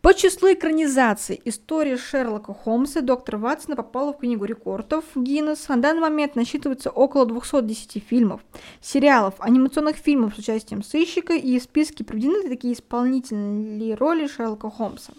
[0.00, 5.66] По числу экранизаций история Шерлока Холмса и доктора Ватсона попала в книгу рекордов Гиннес.
[5.66, 8.42] На данный момент насчитывается около 210 фильмов,
[8.80, 15.12] сериалов, анимационных фильмов с участием сыщика, и в списке приведены такие исполнительные роли Шерлока Холмса.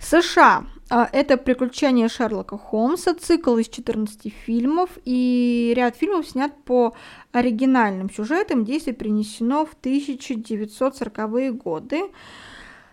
[0.00, 0.64] США.
[0.90, 6.94] А, это «Приключения Шерлока Холмса», цикл из 14 фильмов, и ряд фильмов снят по
[7.32, 12.02] оригинальным сюжетам, действие принесено в 1940-е годы.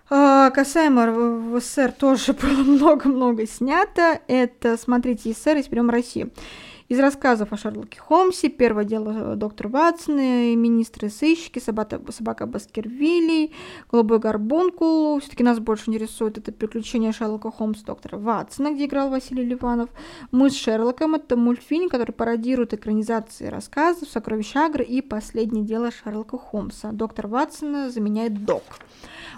[0.10, 4.20] А, касаемо СССР тоже было много-много снято.
[4.28, 6.32] Это, смотрите, СССР и берем Россию.
[6.88, 13.54] Из рассказов о Шерлоке Холмсе, первое дело доктор Ватсон, министры сыщики, собака, собака Баскервилли,
[13.92, 15.20] голубой горбункул.
[15.20, 19.90] Все-таки нас больше не рисует это приключение Шерлока Холмса доктора Ватсона, где играл Василий Ливанов.
[20.30, 26.38] Мы с Шерлоком это мультфильм, который пародирует экранизации рассказов «Сокровища Агры» и «Последнее дело Шерлока
[26.38, 26.92] Холмса».
[26.92, 28.62] Доктор Ватсона заменяет Док.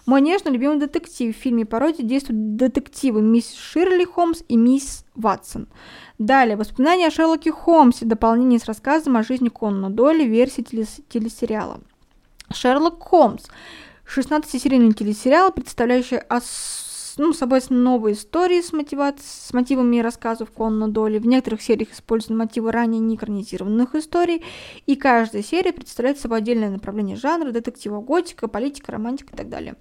[0.05, 1.33] Мой нежно любимый детектив.
[1.33, 5.67] В фильме пародии действуют детективы мисс Ширли Холмс и мисс Ватсон.
[6.17, 11.79] Далее, воспоминания о Шерлоке Холмсе, дополнение с рассказом о жизни Конна Дойля, версии телес- телесериала.
[12.51, 13.45] Шерлок Холмс.
[14.07, 16.87] 16-серийный телесериал, представляющий ос
[17.17, 19.13] ну, собой новые истории с, мотива...
[19.19, 21.19] с мотивами рассказов Конна Доли.
[21.19, 24.43] В некоторых сериях используются мотивы ранее не экранизированных историй,
[24.85, 29.75] и каждая серия представляет собой отдельное направление жанра, детектива, готика, политика, романтика и так далее.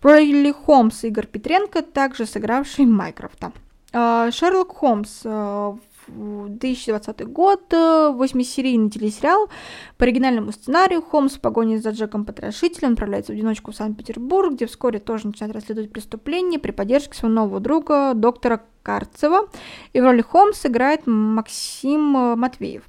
[0.00, 3.52] В роли Холмса Игорь Петренко, также сыгравший Майкрофта.
[3.96, 5.78] А, Шерлок Холмс а,
[6.08, 9.48] 2020 год, восьмисерийный телесериал.
[9.96, 14.66] По оригинальному сценарию Холмс в погоне за Джеком Потрошителем отправляется в одиночку в Санкт-Петербург, где
[14.66, 19.48] вскоре тоже начинает расследовать преступление при поддержке своего нового друга, доктора Карцева.
[19.92, 22.82] И в роли Холмса играет Максим Матвеев.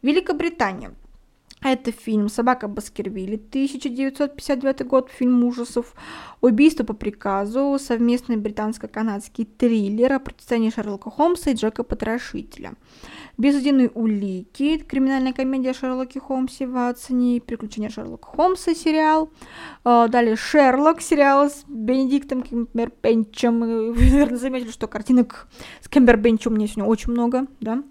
[0.00, 0.94] Великобритания.
[1.62, 5.94] Это фильм «Собака Баскервилли», 1959 год, фильм ужасов.
[6.40, 12.74] «Убийство по приказу», совместный британско-канадский триллер о противостоянии Шерлока Холмса и Джека Потрошителя.
[13.38, 19.30] «Безуденные улики», криминальная комедия о Шерлоке Холмсе Ватсоне, «Приключения Шерлока Холмса» сериал.
[19.84, 23.60] А, далее «Шерлок» сериал с Бенедиктом Кембербенчем.
[23.92, 25.46] Вы, наверное, заметили, что картинок
[25.80, 27.84] с Кембербенчем у меня сегодня очень много, да.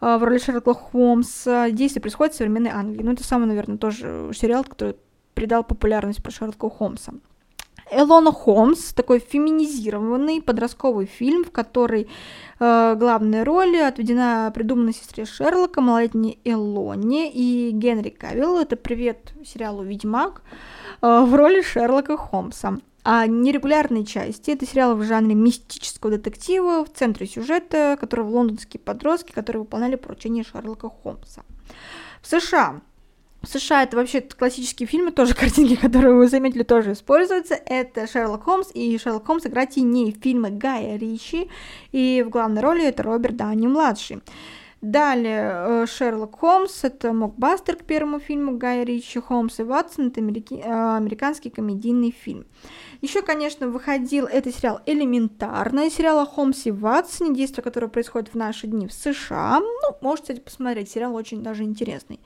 [0.00, 1.70] А, в роли Шерлока Холмса.
[1.70, 3.02] Действие происходит в современной Англии.
[3.02, 4.96] Ну, это самый, наверное, тоже сериал, который
[5.34, 7.12] придал популярность про Шерлока Холмса.
[7.90, 12.08] Элона Холмс, такой феминизированный подростковый фильм, в который
[12.60, 18.58] э, главная роль отведена придуманной сестре Шерлока, малолетней Элоне и Генри Кавилл.
[18.58, 20.42] Это привет сериалу «Ведьмак»
[21.00, 22.76] э, в роли Шерлока Холмса.
[23.04, 29.32] А нерегулярные части— это сериалы в жанре мистического детектива, в центре сюжета, которого лондонские подростки,
[29.32, 31.42] которые выполняли поручения Шерлока Холмса.
[32.20, 32.80] В США
[33.42, 37.54] в США это вообще классические фильмы, тоже картинки, которые вы заметили, тоже используются.
[37.54, 41.48] Это Шерлок Холмс, и Шерлок Холмс играет теней фильмы Гая Ричи,
[41.92, 44.22] и в главной роли это Роберт Дауни-младший.
[44.80, 50.20] Далее э, Шерлок Холмс, это Мокбастер к первому фильму Гая Ричи, Холмс и Ватсон, это
[50.20, 52.44] э, американский комедийный фильм.
[53.00, 58.66] Еще, конечно, выходил этот сериал «Элементарно», сериал о Холмсе Ватсоне, действие которого происходит в наши
[58.66, 59.60] дни в США.
[59.60, 62.18] Ну, можете, кстати, посмотреть, сериал очень даже интересный.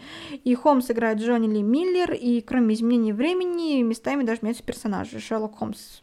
[0.44, 5.20] И Холмс играет Джонни Ли Миллер, и кроме изменений времени, местами даже меняются персонажи.
[5.20, 6.00] Шерлок Холмс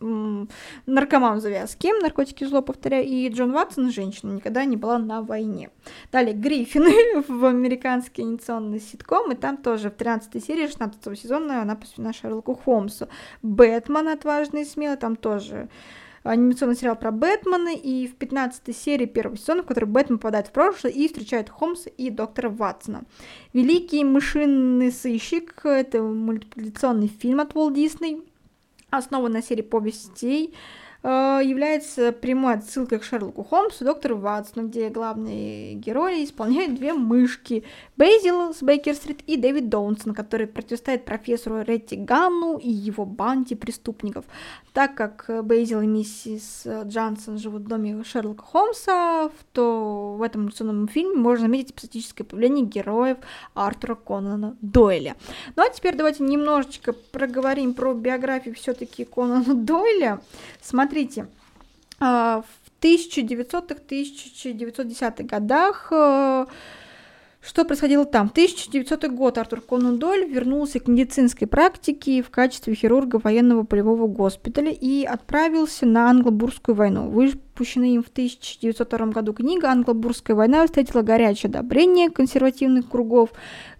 [0.00, 5.70] наркоман завязки, наркотики зло, повторяю, и Джон Ватсон, женщина, никогда не была на войне.
[6.12, 11.74] Далее Гриффины в американский анимационный ситком, и там тоже в 13 серии 16 сезона она
[11.74, 13.08] посвящена Шерлоку Холмсу.
[13.42, 15.68] Бэтмен отважный и смелый, там тоже
[16.22, 20.52] анимационный сериал про Бэтмена, и в 15 серии первого сезона, в которой Бэтмен попадает в
[20.52, 23.02] прошлое и встречает Холмса и доктора Ватсона.
[23.52, 28.27] Великий мышиный сыщик— это мультипликационный фильм от Walt Disney,
[28.90, 30.54] основан на серии повестей,
[31.02, 37.64] является прямой отсылкой к Шерлоку Холмсу доктору Ватсону, где главные герои исполняют две мышки–
[37.96, 44.24] Бейзил с Бейкер-стрит и Дэвид Доунсон, который противостоит профессору Ретти Ганну и его банде преступников.
[44.72, 50.86] Так как Бейзил и миссис Джансон живут в доме Шерлока Холмса, то в этом анимационном
[50.86, 53.18] фильме можно заметить эпизодическое появление героев
[53.54, 55.16] Артура Конана Дойля.
[55.56, 60.20] Ну а теперь давайте немножечко проговорим про биографию все-таки Конана Дойля.
[60.62, 60.87] Смотрите,
[62.00, 62.46] а, в
[62.82, 66.46] 1900-1910-х годах э,
[67.40, 68.28] что происходило там?
[68.28, 74.06] В 1900 год Артур Конан Дойль вернулся к медицинской практике в качестве хирурга военного полевого
[74.06, 77.08] госпиталя и отправился на Англобурскую войну.
[77.58, 83.30] Выпущенная им в 1902 году книга «Англобурская война» встретила горячее одобрение консервативных кругов,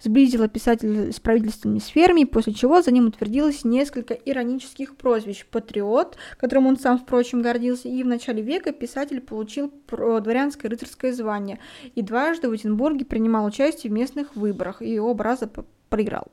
[0.02, 5.46] сблизила писателя с правительственными сферами, после чего за ним утвердилось несколько иронических прозвищ.
[5.46, 11.60] Патриот, которым он сам, впрочем, гордился, и в начале века писатель получил дворянское рыцарское звание
[11.94, 15.48] и дважды в Эдинбурге принимал участие в местных выборах, и оба раза
[15.88, 16.28] проиграл.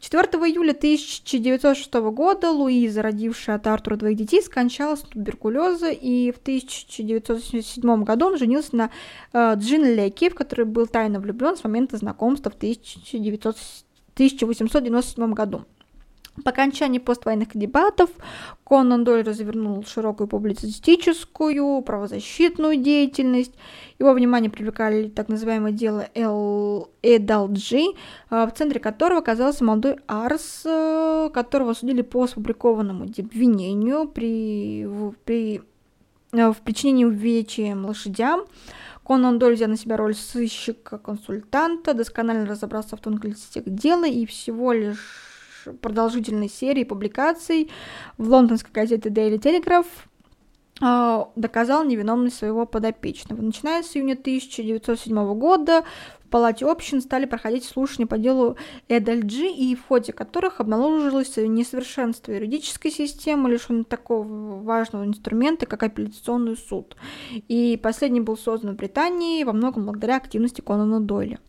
[0.00, 6.38] 4 июля 1906 года Луиза, родившая от Артура двоих детей, скончалась от туберкулеза, и в
[6.38, 8.90] 1977 году он женился на
[9.32, 13.56] э, Джин Леки, в которой был тайно влюблен с момента знакомства в 1900,
[14.14, 15.64] 1897 году.
[16.44, 18.10] По окончании поствоенных дебатов
[18.64, 23.52] Конан Дойль развернул широкую публицистическую, правозащитную деятельность.
[23.98, 26.08] Его внимание привлекали так называемое дело
[27.02, 27.94] Эдалджи,
[28.30, 34.88] в центре которого оказался молодой Арс, э, которого судили по сфабрикованному обвинению при,
[35.24, 35.62] при,
[36.32, 38.44] э, в причинении увечья лошадям.
[39.04, 45.29] Конан Дойль взял на себя роль сыщика-консультанта, досконально разобрался в тонкостях дела и всего лишь
[45.80, 47.70] продолжительной серии публикаций
[48.18, 49.86] в лондонской газете Daily Telegraph
[50.82, 53.42] а, доказал невиновность своего подопечного.
[53.42, 55.84] Начиная с июня 1907 года
[56.24, 58.56] в Палате общин стали проходить слушания по делу
[58.88, 66.56] Эдальджи, и в ходе которых обнаружилось несовершенство юридической системы, лишенной такого важного инструмента, как апелляционный
[66.56, 66.96] суд.
[67.48, 71.40] И последний был создан в Британии во многом благодаря активности Конана Дойля.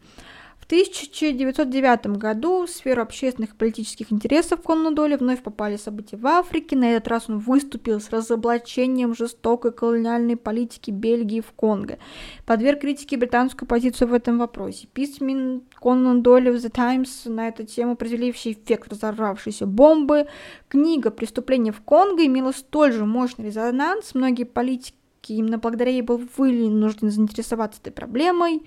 [0.72, 6.78] 1909 году в сферу общественных и политических интересов Конна Доли вновь попали события в Африке.
[6.78, 12.00] На этот раз он выступил с разоблачением жестокой колониальной политики Бельгии в Конго.
[12.46, 14.88] Подверг критике британскую позицию в этом вопросе.
[14.94, 20.28] Письмен Конан Доли в The Times на эту тему определивший эффект разорвавшейся бомбы.
[20.70, 24.16] Книга «Преступление в Конго» имела столь же мощный резонанс.
[24.16, 24.96] Многие политики
[25.30, 28.64] именно благодаря ей был вынужден заинтересоваться этой проблемой.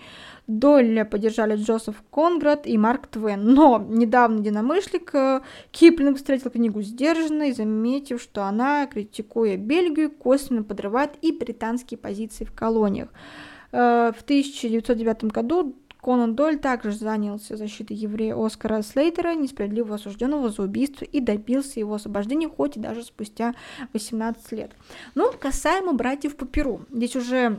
[0.46, 3.54] Долля поддержали Джозеф Конград и Марк Твен.
[3.54, 5.40] Но недавно единомышленник э,
[5.70, 12.52] Киплинг встретил книгу сдержанной, заметив, что она, критикуя Бельгию, косвенно подрывает и британские позиции в
[12.52, 13.08] колониях.
[13.72, 15.74] Э, в 1909 году
[16.04, 21.94] Конан Дойль также занялся защитой еврея Оскара Слейтера, несправедливо осужденного за убийство, и добился его
[21.94, 23.54] освобождения, хоть и даже спустя
[23.94, 24.72] 18 лет.
[25.14, 26.82] Ну, касаемо братьев по Перу.
[26.90, 27.58] Здесь уже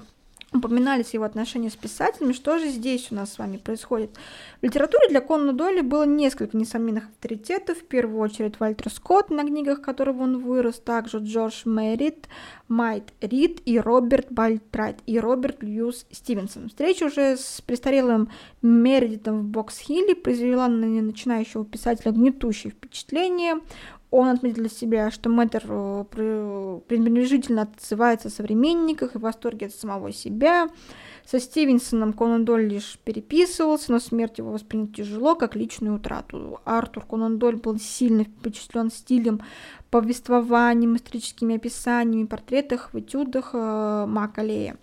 [0.55, 4.11] упоминались его отношения с писателями, что же здесь у нас с вами происходит.
[4.61, 9.43] В литературе для Конана Дойля было несколько несомненных авторитетов, в первую очередь Вальтер Скотт, на
[9.43, 12.27] книгах которого он вырос, также Джордж Мэрит,
[12.67, 16.69] Майт Рид и Роберт Бальтрайт и Роберт Льюис Стивенсон.
[16.69, 18.29] Встреча уже с престарелым
[18.61, 23.55] Мередитом в Бокс-Хилле произвела на начинающего писателя гнетущее впечатление.
[24.11, 26.05] Он отметил для себя, что Мэттер э,
[26.87, 30.69] пренебрежительно отзывается о современниках и в восторге от самого себя.
[31.25, 36.59] Со Стивенсоном Конан Доль лишь переписывался, но смерть его воспринята тяжело, как личную утрату.
[36.65, 39.41] Артур Конан Доль был сильно впечатлен стилем
[39.89, 44.77] повествованием, историческими описаниями, портретах, в этюдах э, Макалея.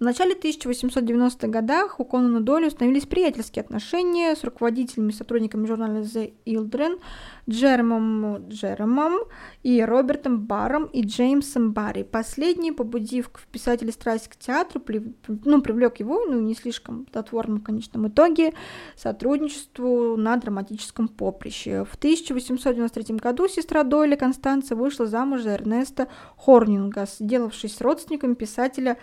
[0.00, 5.98] В начале 1890-х годах у Конана Дойля установились приятельские отношения с руководителями и сотрудниками журнала
[5.98, 7.02] The Children,
[7.46, 9.18] Джеромом Джеромом
[9.62, 12.02] и Робертом Баром и Джеймсом Барри.
[12.02, 17.56] Последний, побудив в писателя страсть к театру, при, ну, привлек его, ну, не слишком плодотворно
[17.56, 18.54] в конечном итоге,
[18.96, 21.84] сотрудничеству на драматическом поприще.
[21.84, 28.96] В 1893 году сестра Дойля Констанция вышла замуж за Эрнеста Хорнинга, сделавшись родственником писателя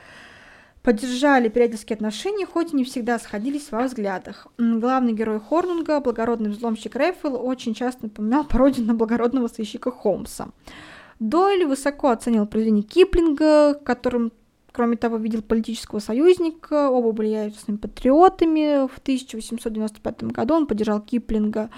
[0.88, 4.48] поддержали приятельские отношения, хоть и не всегда сходились во взглядах.
[4.58, 10.48] Главный герой Хорнунга, благородный взломщик Рэйфел, очень часто напоминал пародию на благородного сыщика Холмса.
[11.20, 14.32] Дойль высоко оценил произведение Киплинга, которым
[14.72, 18.88] кроме того, видел политического союзника, оба были яростными патриотами.
[18.88, 21.70] В 1895 году он поддержал Киплинга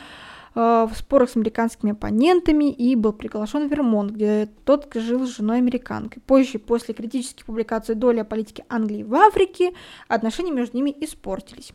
[0.60, 5.58] в спорах с американскими оппонентами и был приглашен в Вермонт, где тот жил с женой
[5.58, 6.22] американкой.
[6.26, 9.72] Позже, после критических публикаций доли о политике Англии в Африке,
[10.08, 11.72] отношения между ними испортились.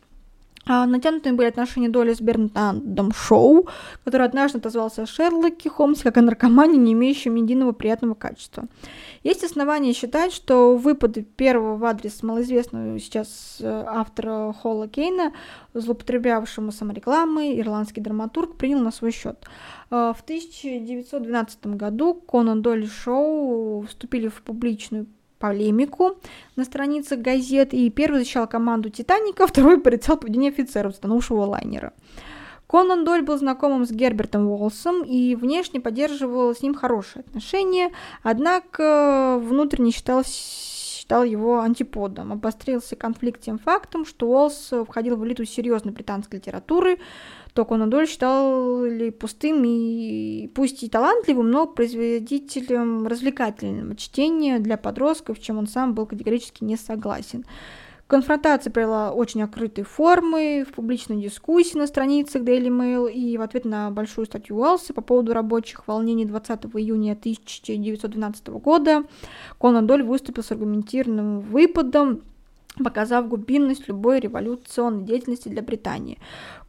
[0.67, 3.67] А натянутыми были отношения Доли с Бернардом Шоу,
[4.03, 8.65] который однажды отозвался о Шерлоке Холмсе как о наркомане, не имеющем единого приятного качества.
[9.25, 15.33] Есть основания считать, что выпады первого в адрес малоизвестного сейчас э, автора Холла Кейна,
[15.73, 19.43] злоупотреблявшему саморекламой, ирландский драматург принял на свой счет.
[19.89, 25.07] Э, в 1912 году Конан Долли Шоу вступили в публичную
[25.39, 26.19] полемику
[26.55, 31.93] на страницах газет, и первый защищал команду «Титаника», второй порицал поведение офицеров затонувшего лайнера.
[32.75, 39.39] Конан Доль был знакомым с Гербертом Уолсом и внешне поддерживал с ним хорошие отношения, однако
[39.41, 42.33] внутренне считал, считал его антиподом.
[42.33, 46.99] Обострился конфликт тем фактом, что Уолс входил в элиту серьезной британской литературы,
[47.53, 54.75] то Конан Дойль считал ли пустым и пусть и талантливым, но производителем развлекательного чтения для
[54.75, 57.45] подростков, чем он сам был категорически не согласен.
[58.07, 63.65] Конфронтация приняла очень открытые формы в публичной дискуссии на страницах Daily Mail и в ответ
[63.65, 69.05] на большую статью Уэллса по поводу рабочих волнений 20 июня 1912 года
[69.59, 72.21] Конан Доль выступил с аргументированным выпадом,
[72.83, 76.19] показав глубинность любой революционной деятельности для Британии.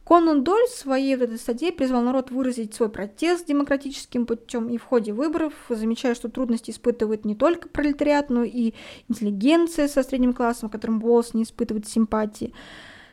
[0.07, 4.77] Конан Доль в своей вот этой статье призвал народ выразить свой протест демократическим путем и
[4.77, 8.73] в ходе выборов, замечая, что трудности испытывает не только пролетариат, но и
[9.09, 12.53] интеллигенция со средним классом, которым Уоллс не испытывает симпатии.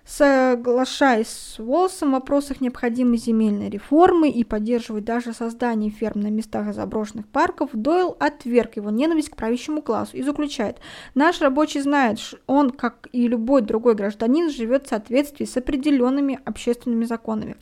[0.06, 6.74] Соглашаясь с Уолсом в вопросах необходимой земельной реформы и поддерживая даже создание ферм на местах
[6.74, 10.76] заброшенных парков, Дойл отверг его ненависть к правящему классу и заключает,
[11.14, 17.06] наш рабочий знает, он, как и любой другой гражданин, живет в соответствии с определенными общественными
[17.06, 17.56] законами.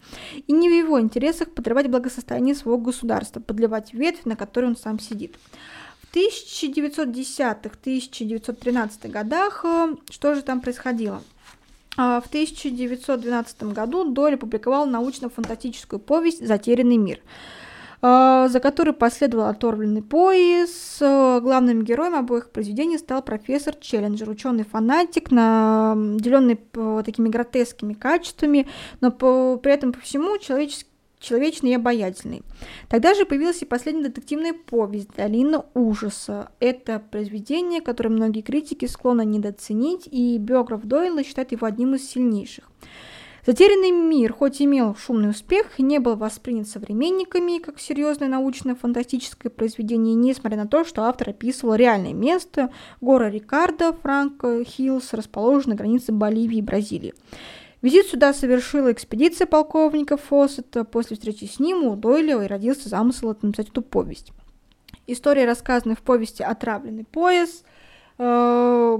[0.48, 4.98] И не в его интересах подрывать благосостояние своего государства, подливать ветвь, на которой он сам
[4.98, 5.36] сидит.
[6.00, 11.22] В 1910-1913 годах э, что же там происходило?
[11.96, 17.20] А, в 1912 году Дойль опубликовал научно-фантастическую повесть «Затерянный мир»,
[18.00, 20.96] а, за которой последовал оторвленный пояс.
[21.00, 26.58] Главным героем обоих произведений стал профессор Челленджер, ученый-фанатик, наделенный
[27.04, 28.68] такими гротескими качествами,
[29.00, 30.91] но при этом по всему человеческий
[31.22, 32.42] человечный и обаятельный.
[32.88, 36.50] Тогда же появилась и последняя детективная повесть «Долина ужаса».
[36.60, 42.68] Это произведение, которое многие критики склонны недооценить, и биограф Дойла считает его одним из сильнейших.
[43.44, 50.14] Затерянный мир, хоть и имел шумный успех, не был воспринят современниками как серьезное научно-фантастическое произведение,
[50.14, 52.70] несмотря на то, что автор описывал реальное место
[53.00, 57.14] гора Рикардо, Франко Хиллс, расположенной на границе Боливии и Бразилии.
[57.82, 60.84] Визит сюда совершила экспедиция полковника Фоссета.
[60.84, 64.32] После встречи с ним у Дойля и родился замысел написать эту повесть.
[65.08, 67.64] История, рассказанная в повести «Отравленный пояс»,
[68.18, 68.98] э,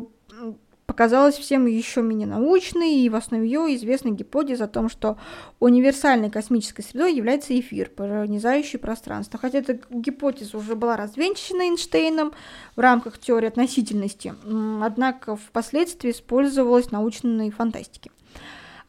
[0.87, 5.17] показалась всем еще менее научной, и в основе ее известна гипотеза о том, что
[5.61, 9.39] универсальной космической средой является эфир, пронизающий пространство.
[9.39, 12.33] Хотя эта гипотеза уже была развенчана Эйнштейном
[12.75, 14.35] в рамках теории относительности,
[14.83, 18.11] однако впоследствии использовалась в научной фантастике.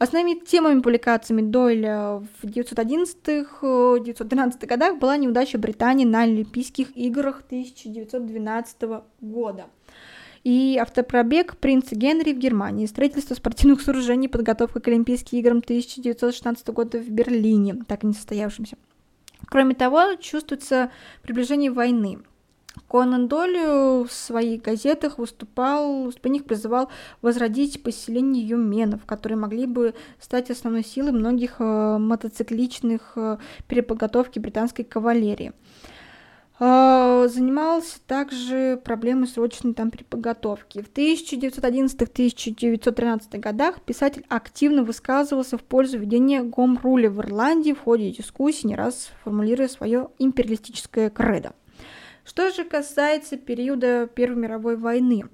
[0.03, 8.81] Основными темами публикациями Дойля в 1911-1913 годах была неудача Британии на Олимпийских играх 1912
[9.21, 9.67] года
[10.43, 16.99] и автопробег принца Генри в Германии, строительство спортивных сооружений, подготовка к Олимпийским играм 1916 года
[16.99, 18.75] в Берлине, так и не состоявшимся.
[19.45, 20.91] Кроме того, чувствуется
[21.21, 22.19] приближение войны.
[22.93, 26.89] Конан Доль в своих газетах выступал, в них призывал
[27.23, 34.85] возродить поселение юменов, которые могли бы стать основной силой многих э, мотоцикличных э, переподготовки британской
[34.85, 35.53] кавалерии.
[36.59, 40.83] Э, занимался также проблемой срочной там переподготовки.
[40.83, 48.67] В 1911-1913 годах писатель активно высказывался в пользу введения гомруля в Ирландии в ходе дискуссий,
[48.67, 51.53] не раз формулируя свое империалистическое кредо.
[52.23, 55.25] Что же касается периода Первой мировой войны,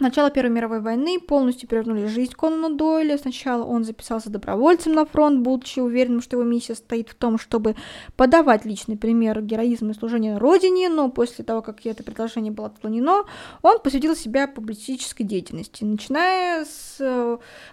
[0.00, 3.18] Начало Первой мировой войны полностью перевернули жизнь Конана Дойля.
[3.18, 7.76] Сначала он записался добровольцем на фронт, будучи уверенным, что его миссия стоит в том, чтобы
[8.16, 13.24] подавать личный пример героизма и служения Родине, но после того, как это предложение было отклонено,
[13.60, 15.84] он посвятил себя публицистической деятельности.
[15.84, 16.96] Начиная с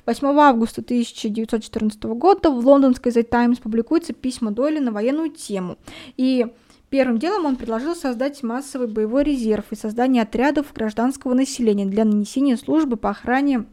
[0.06, 5.78] 8 э, августа 1914 года в лондонской The Times публикуются письма Дойля на военную тему.
[6.18, 6.48] И
[6.90, 12.56] Первым делом он предложил создать массовый боевой резерв и создание отрядов гражданского населения для нанесения
[12.56, 13.66] службы по охране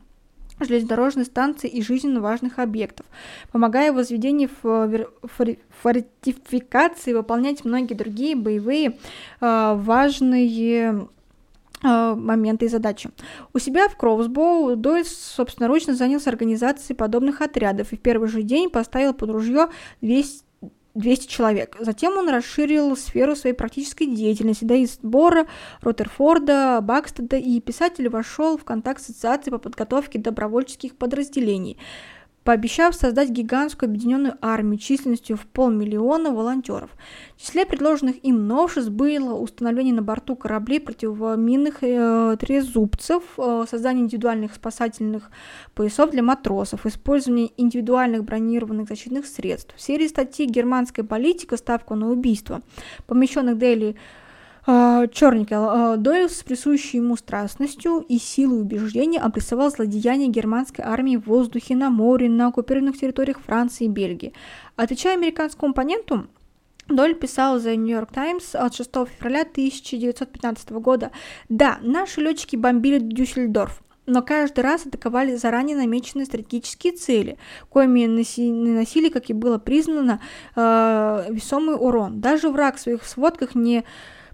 [0.61, 3.07] железнодорожной станции и жизненно важных объектов,
[3.53, 4.49] помогая в возведении
[5.83, 8.99] фортификации выполнять многие другие боевые
[9.41, 11.09] э, важные
[11.83, 13.11] э, моменты и задачи.
[13.53, 18.71] У себя в Кроусбоу Дойл собственноручно занялся организацией подобных отрядов и в первый же день
[18.71, 19.69] поставил под ружье
[20.03, 20.44] 200
[20.95, 21.77] 200 человек.
[21.81, 25.47] Затем он расширил сферу своей практической деятельности до сбора
[25.81, 31.79] Роттерфорда, Бакстеда, и писатель вошел в контакт с ассоциацией по подготовке добровольческих подразделений
[32.45, 36.91] пообещав создать гигантскую объединенную армию численностью в полмиллиона волонтеров.
[37.37, 44.05] В числе предложенных им новшеств было установление на борту кораблей противоминных э, трезубцев, э, создание
[44.05, 45.31] индивидуальных спасательных
[45.75, 49.75] поясов для матросов, использование индивидуальных бронированных защитных средств.
[49.77, 51.57] В серии статей «Германская политика.
[51.57, 52.61] Ставка на убийство»,
[53.07, 53.97] помещенных Дейли
[54.67, 61.17] а, Черненький а, Дойл с присущей ему страстностью и силой убеждения обрисовал злодеяния германской армии
[61.17, 64.33] в воздухе, на море, на оккупированных территориях Франции и Бельгии.
[64.77, 66.27] Отвечая американскому оппоненту,
[66.89, 71.13] Доль писал за York Times от 6 февраля 1915 года.
[71.49, 77.39] Да, наши летчики бомбили Дюссельдорф, но каждый раз атаковали заранее намеченные стратегические цели,
[77.71, 80.21] коими наносили, как и было признано,
[80.57, 82.21] э, весомый урон.
[82.21, 83.85] Даже враг в своих сводках не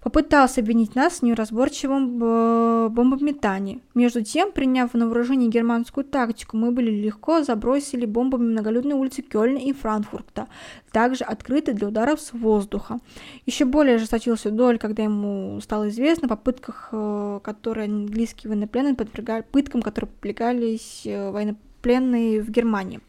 [0.03, 3.81] попытался обвинить нас в неразборчивом э, бомбометании.
[3.95, 9.59] Между тем, приняв на вооружение германскую тактику, мы были легко забросили бомбами многолюдные улицы Кёльна
[9.59, 10.49] и Франкфурта,
[10.93, 12.99] также открыты для ударов с воздуха.
[13.47, 19.45] Еще более ожесточился Доль, когда ему стало известно о попытках, э, которые английские военнопленные подвергали,
[19.51, 23.01] пыткам, которые подвергались э, военнопленные в Германии.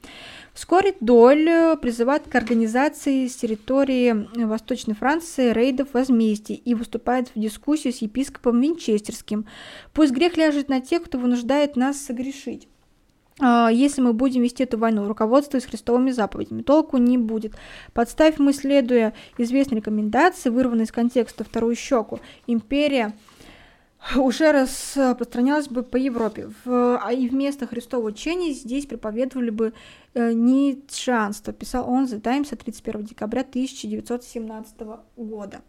[0.53, 1.47] Вскоре Доль
[1.81, 8.59] призывает к организации с территории Восточной Франции рейдов возмездий и выступает в дискуссию с епископом
[8.59, 9.45] Винчестерским.
[9.93, 12.67] Пусть грех ляжет на тех, кто вынуждает нас согрешить.
[13.39, 17.55] А, если мы будем вести эту войну, руководствуясь христовыми заповедями, толку не будет.
[17.93, 23.13] Подставь мы, следуя известной рекомендации, вырванной из контекста вторую щеку, империя
[24.15, 26.51] уже распространялась бы по Европе.
[26.65, 29.71] В, а и вместо Христового учения здесь проповедовали бы э,
[30.13, 34.75] ницшанство, писал он The Times 31 декабря 1917
[35.15, 35.61] года.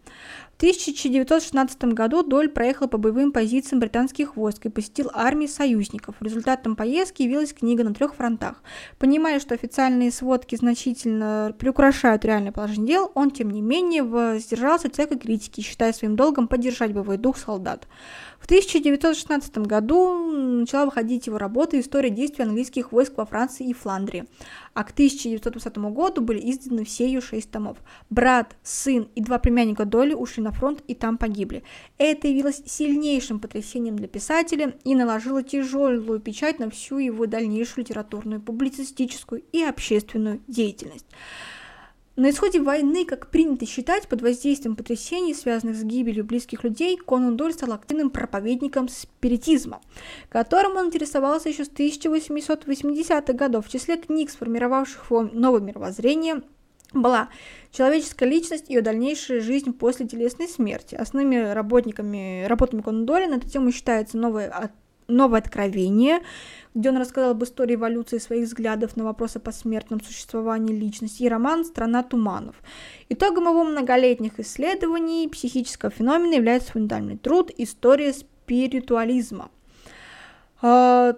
[0.52, 6.16] В 1916 году Доль проехал по боевым позициям британских войск и посетил армии союзников.
[6.20, 8.62] Результатом поездки явилась книга на трех фронтах.
[8.98, 14.94] Понимая, что официальные сводки значительно приукрашают реальное положение дел, он, тем не менее, воздержался от
[14.94, 17.86] всякой критики, считая своим долгом поддержать боевой дух солдат.
[18.42, 24.24] В 1916 году начала выходить его работа «История действий английских войск во Франции и Фландрии»,
[24.74, 27.78] а к 1920 году были изданы все ее шесть томов.
[28.10, 31.62] Брат, сын и два племянника Долли ушли на фронт и там погибли.
[31.98, 38.40] Это явилось сильнейшим потрясением для писателя и наложило тяжелую печать на всю его дальнейшую литературную,
[38.40, 41.06] публицистическую и общественную деятельность.
[42.22, 47.36] На исходе войны, как принято считать, под воздействием потрясений, связанных с гибелью близких людей, Конан
[47.36, 49.80] Дойль стал активным проповедником спиритизма,
[50.28, 53.66] которым он интересовался еще с 1880-х годов.
[53.66, 56.42] В числе книг, сформировавших его новое мировоззрение,
[56.92, 57.28] была
[57.72, 60.94] человеческая личность и ее дальнейшая жизнь после телесной смерти.
[60.94, 64.70] Основными работниками, работами Конан Дойля на эту тему считается новое,
[65.12, 66.20] новое откровение,
[66.74, 71.28] где он рассказал об истории эволюции своих взглядов на вопросы о посмертном существовании личности, и
[71.28, 72.56] роман «Страна туманов».
[73.08, 79.50] Итогом его многолетних исследований психического феномена является фундаментальный труд «История спиритуализма».
[80.60, 81.14] А,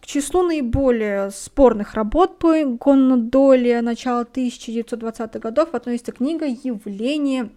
[0.00, 7.50] к числу наиболее спорных работ по Конну Долли начала 1920-х годов относится книга «Явление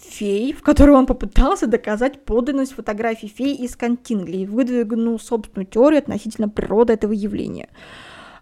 [0.00, 5.98] фей, в которой он попытался доказать подлинность фотографий фей из Контингли и выдвинул собственную теорию
[5.98, 7.68] относительно природы этого явления.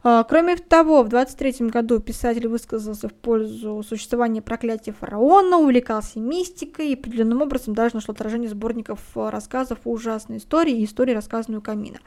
[0.09, 6.91] А, кроме того, в 23 году писатель высказался в пользу существования проклятия фараона, увлекался мистикой
[6.91, 11.99] и определенным образом даже нашел отражение сборников рассказов ужасной истории и истории, рассказанную Камина.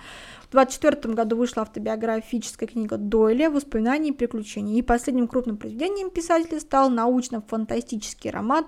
[0.47, 6.61] В 24 году вышла автобиографическая книга Дойля «Воспоминания и приключения», и последним крупным произведением писателя
[6.61, 8.65] стал научно-фантастический роман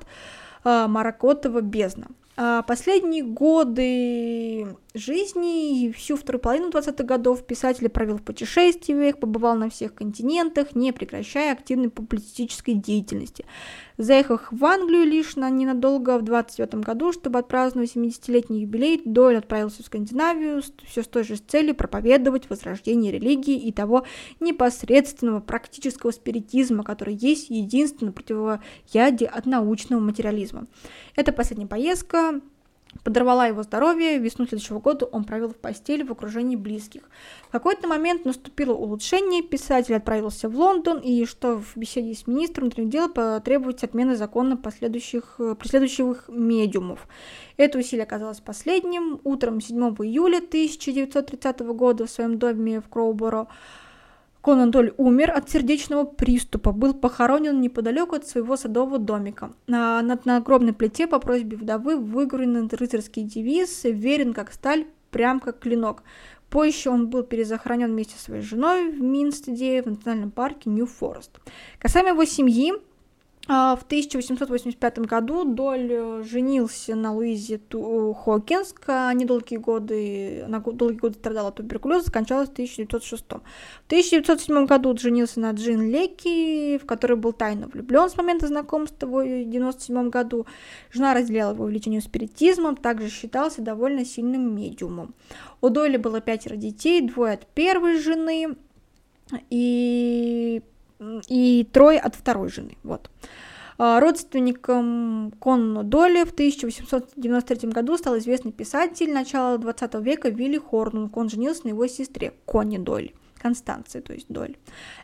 [0.64, 2.08] Маракотова «Бездна».
[2.38, 9.56] А последние годы жизни и всю вторую половину 20-х годов писатель провел в путешествиях, побывал
[9.56, 13.46] на всех континентах, не прекращая активной публицистической деятельности.
[14.02, 19.84] Заехав в Англию лишь на ненадолго в 29 году, чтобы отпраздновать 70-летний юбилей, Дойль отправился
[19.84, 24.07] в Скандинавию все с той же целью проповедовать возрождение религии и того
[24.40, 30.65] непосредственного практического спиритизма, который есть единственное противоядие от научного материализма.
[31.15, 32.41] Это последняя поездка
[33.04, 37.04] подорвала его здоровье, весну следующего года он провел в постели в окружении близких.
[37.48, 42.66] В какой-то момент наступило улучшение, писатель отправился в Лондон и, что в беседе с министром
[42.66, 47.08] внутренних дел, потребовать отмены закона последующих, преследующих медиумов.
[47.58, 49.20] Это усилие оказалось последним.
[49.24, 53.48] Утром 7 июля 1930 года в своем доме в Кроуборо
[54.42, 59.54] Конан Доль умер от сердечного приступа, был похоронен неподалеку от своего садового домика.
[59.68, 65.60] На, над нагробной плите по просьбе вдовы выгравирован рыцарский девиз «Верен как сталь, прям как
[65.60, 66.04] клинок».
[66.50, 71.40] Позже он был перезахоронен вместе со своей женой в Минстеде в национальном парке Нью-Форест.
[71.80, 72.74] Касаемо его семьи,
[73.52, 78.73] в 1885 году Доль э, женился на Луизе Ту Хокинс.
[78.88, 83.26] Они долгие годы, она долгие годы страдала от туберкулеза, скончалась в 1906.
[83.28, 83.41] В
[83.88, 89.18] 1907 году женился на Джин Леки, в которой был тайно влюблен с момента знакомства в
[89.18, 90.45] 1997 году.
[90.94, 95.14] Жена разделяла его увлечение спиритизмом, также считался довольно сильным медиумом.
[95.60, 98.56] У Дойля было пятеро детей, двое от первой жены,
[99.49, 100.61] и
[101.28, 102.78] и трое от второй жены.
[102.84, 103.10] Вот.
[103.78, 111.15] А, родственником Конно Долли в 1893 году стал известный писатель начала 20 века Вилли Хорнунг.
[111.18, 113.15] Он женился на его сестре Конни Долли.
[113.41, 114.56] Констанции, то есть Доль.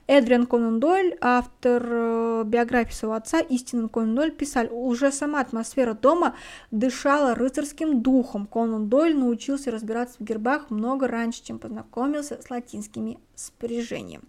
[0.06, 5.96] Эдриан Конан Дойль, автор э, биографии своего отца, истинный Конан Дойль, писал, уже сама атмосфера
[5.96, 6.36] дома
[6.70, 8.46] дышала рыцарским духом.
[8.46, 14.26] Конан Дойль научился разбираться в гербах много раньше, чем познакомился с латинскими споряжениями.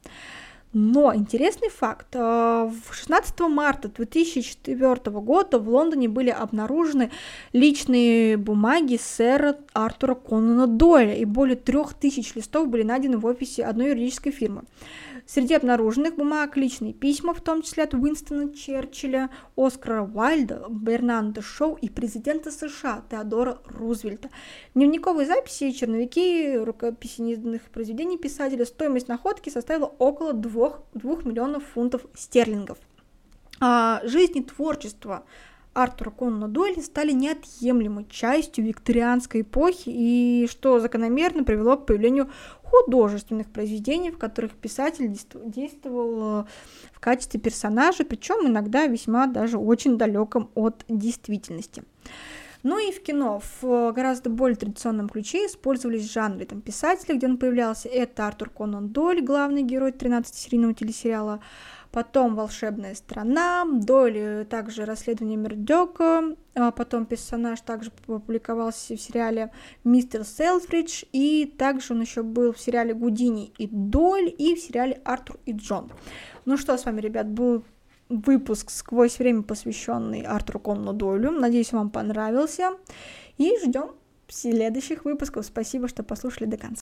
[0.74, 2.08] Но интересный факт.
[2.12, 7.10] Э, 16 марта 2004 года в Лондоне были обнаружены
[7.54, 13.64] личные бумаги сэра Артура Конана Дойля, и более трех тысяч листов были найдены в офисе
[13.64, 14.64] одной юридической фирмы.
[15.30, 19.28] Среди обнаруженных бумаг личные письма, в том числе от Уинстона Черчилля,
[19.58, 24.30] Оскара Уайльда, Бернанда Шоу и президента США Теодора Рузвельта.
[24.74, 32.06] Дневниковые записи, черновики, рукописи неизданных произведений писателя, стоимость находки составила около 2, 2 миллионов фунтов
[32.14, 32.78] стерлингов.
[33.60, 35.24] А, жизнь и творчество
[35.74, 42.30] Артура Конна Дойля стали неотъемлемой частью викторианской эпохи и что закономерно привело к появлению
[42.70, 45.16] художественных произведений, в которых писатель
[45.46, 46.44] действовал э,
[46.92, 51.82] в качестве персонажа, причем иногда весьма даже очень далеком от действительности.
[52.64, 57.38] Ну и в кино в гораздо более традиционном ключе использовались жанры там, писателя, где он
[57.38, 57.88] появлялся.
[57.88, 61.40] Это Артур Конан Дойль, главный герой 13-серийного телесериала
[61.92, 69.52] потом «Волшебная страна», Дойли также «Расследование Мердёка», а потом персонаж также публиковался в сериале
[69.84, 75.00] «Мистер Селфридж», и также он еще был в сериале «Гудини и Доль» и в сериале
[75.04, 75.90] «Артур и Джон».
[76.44, 77.64] Ну что с вами, ребят, был
[78.08, 81.30] выпуск «Сквозь время», посвященный Артуру Конну Дойлю.
[81.30, 82.70] Надеюсь, вам понравился.
[83.36, 83.90] И ждем
[84.28, 85.46] следующих выпусков.
[85.46, 86.76] Спасибо, что послушали до конца.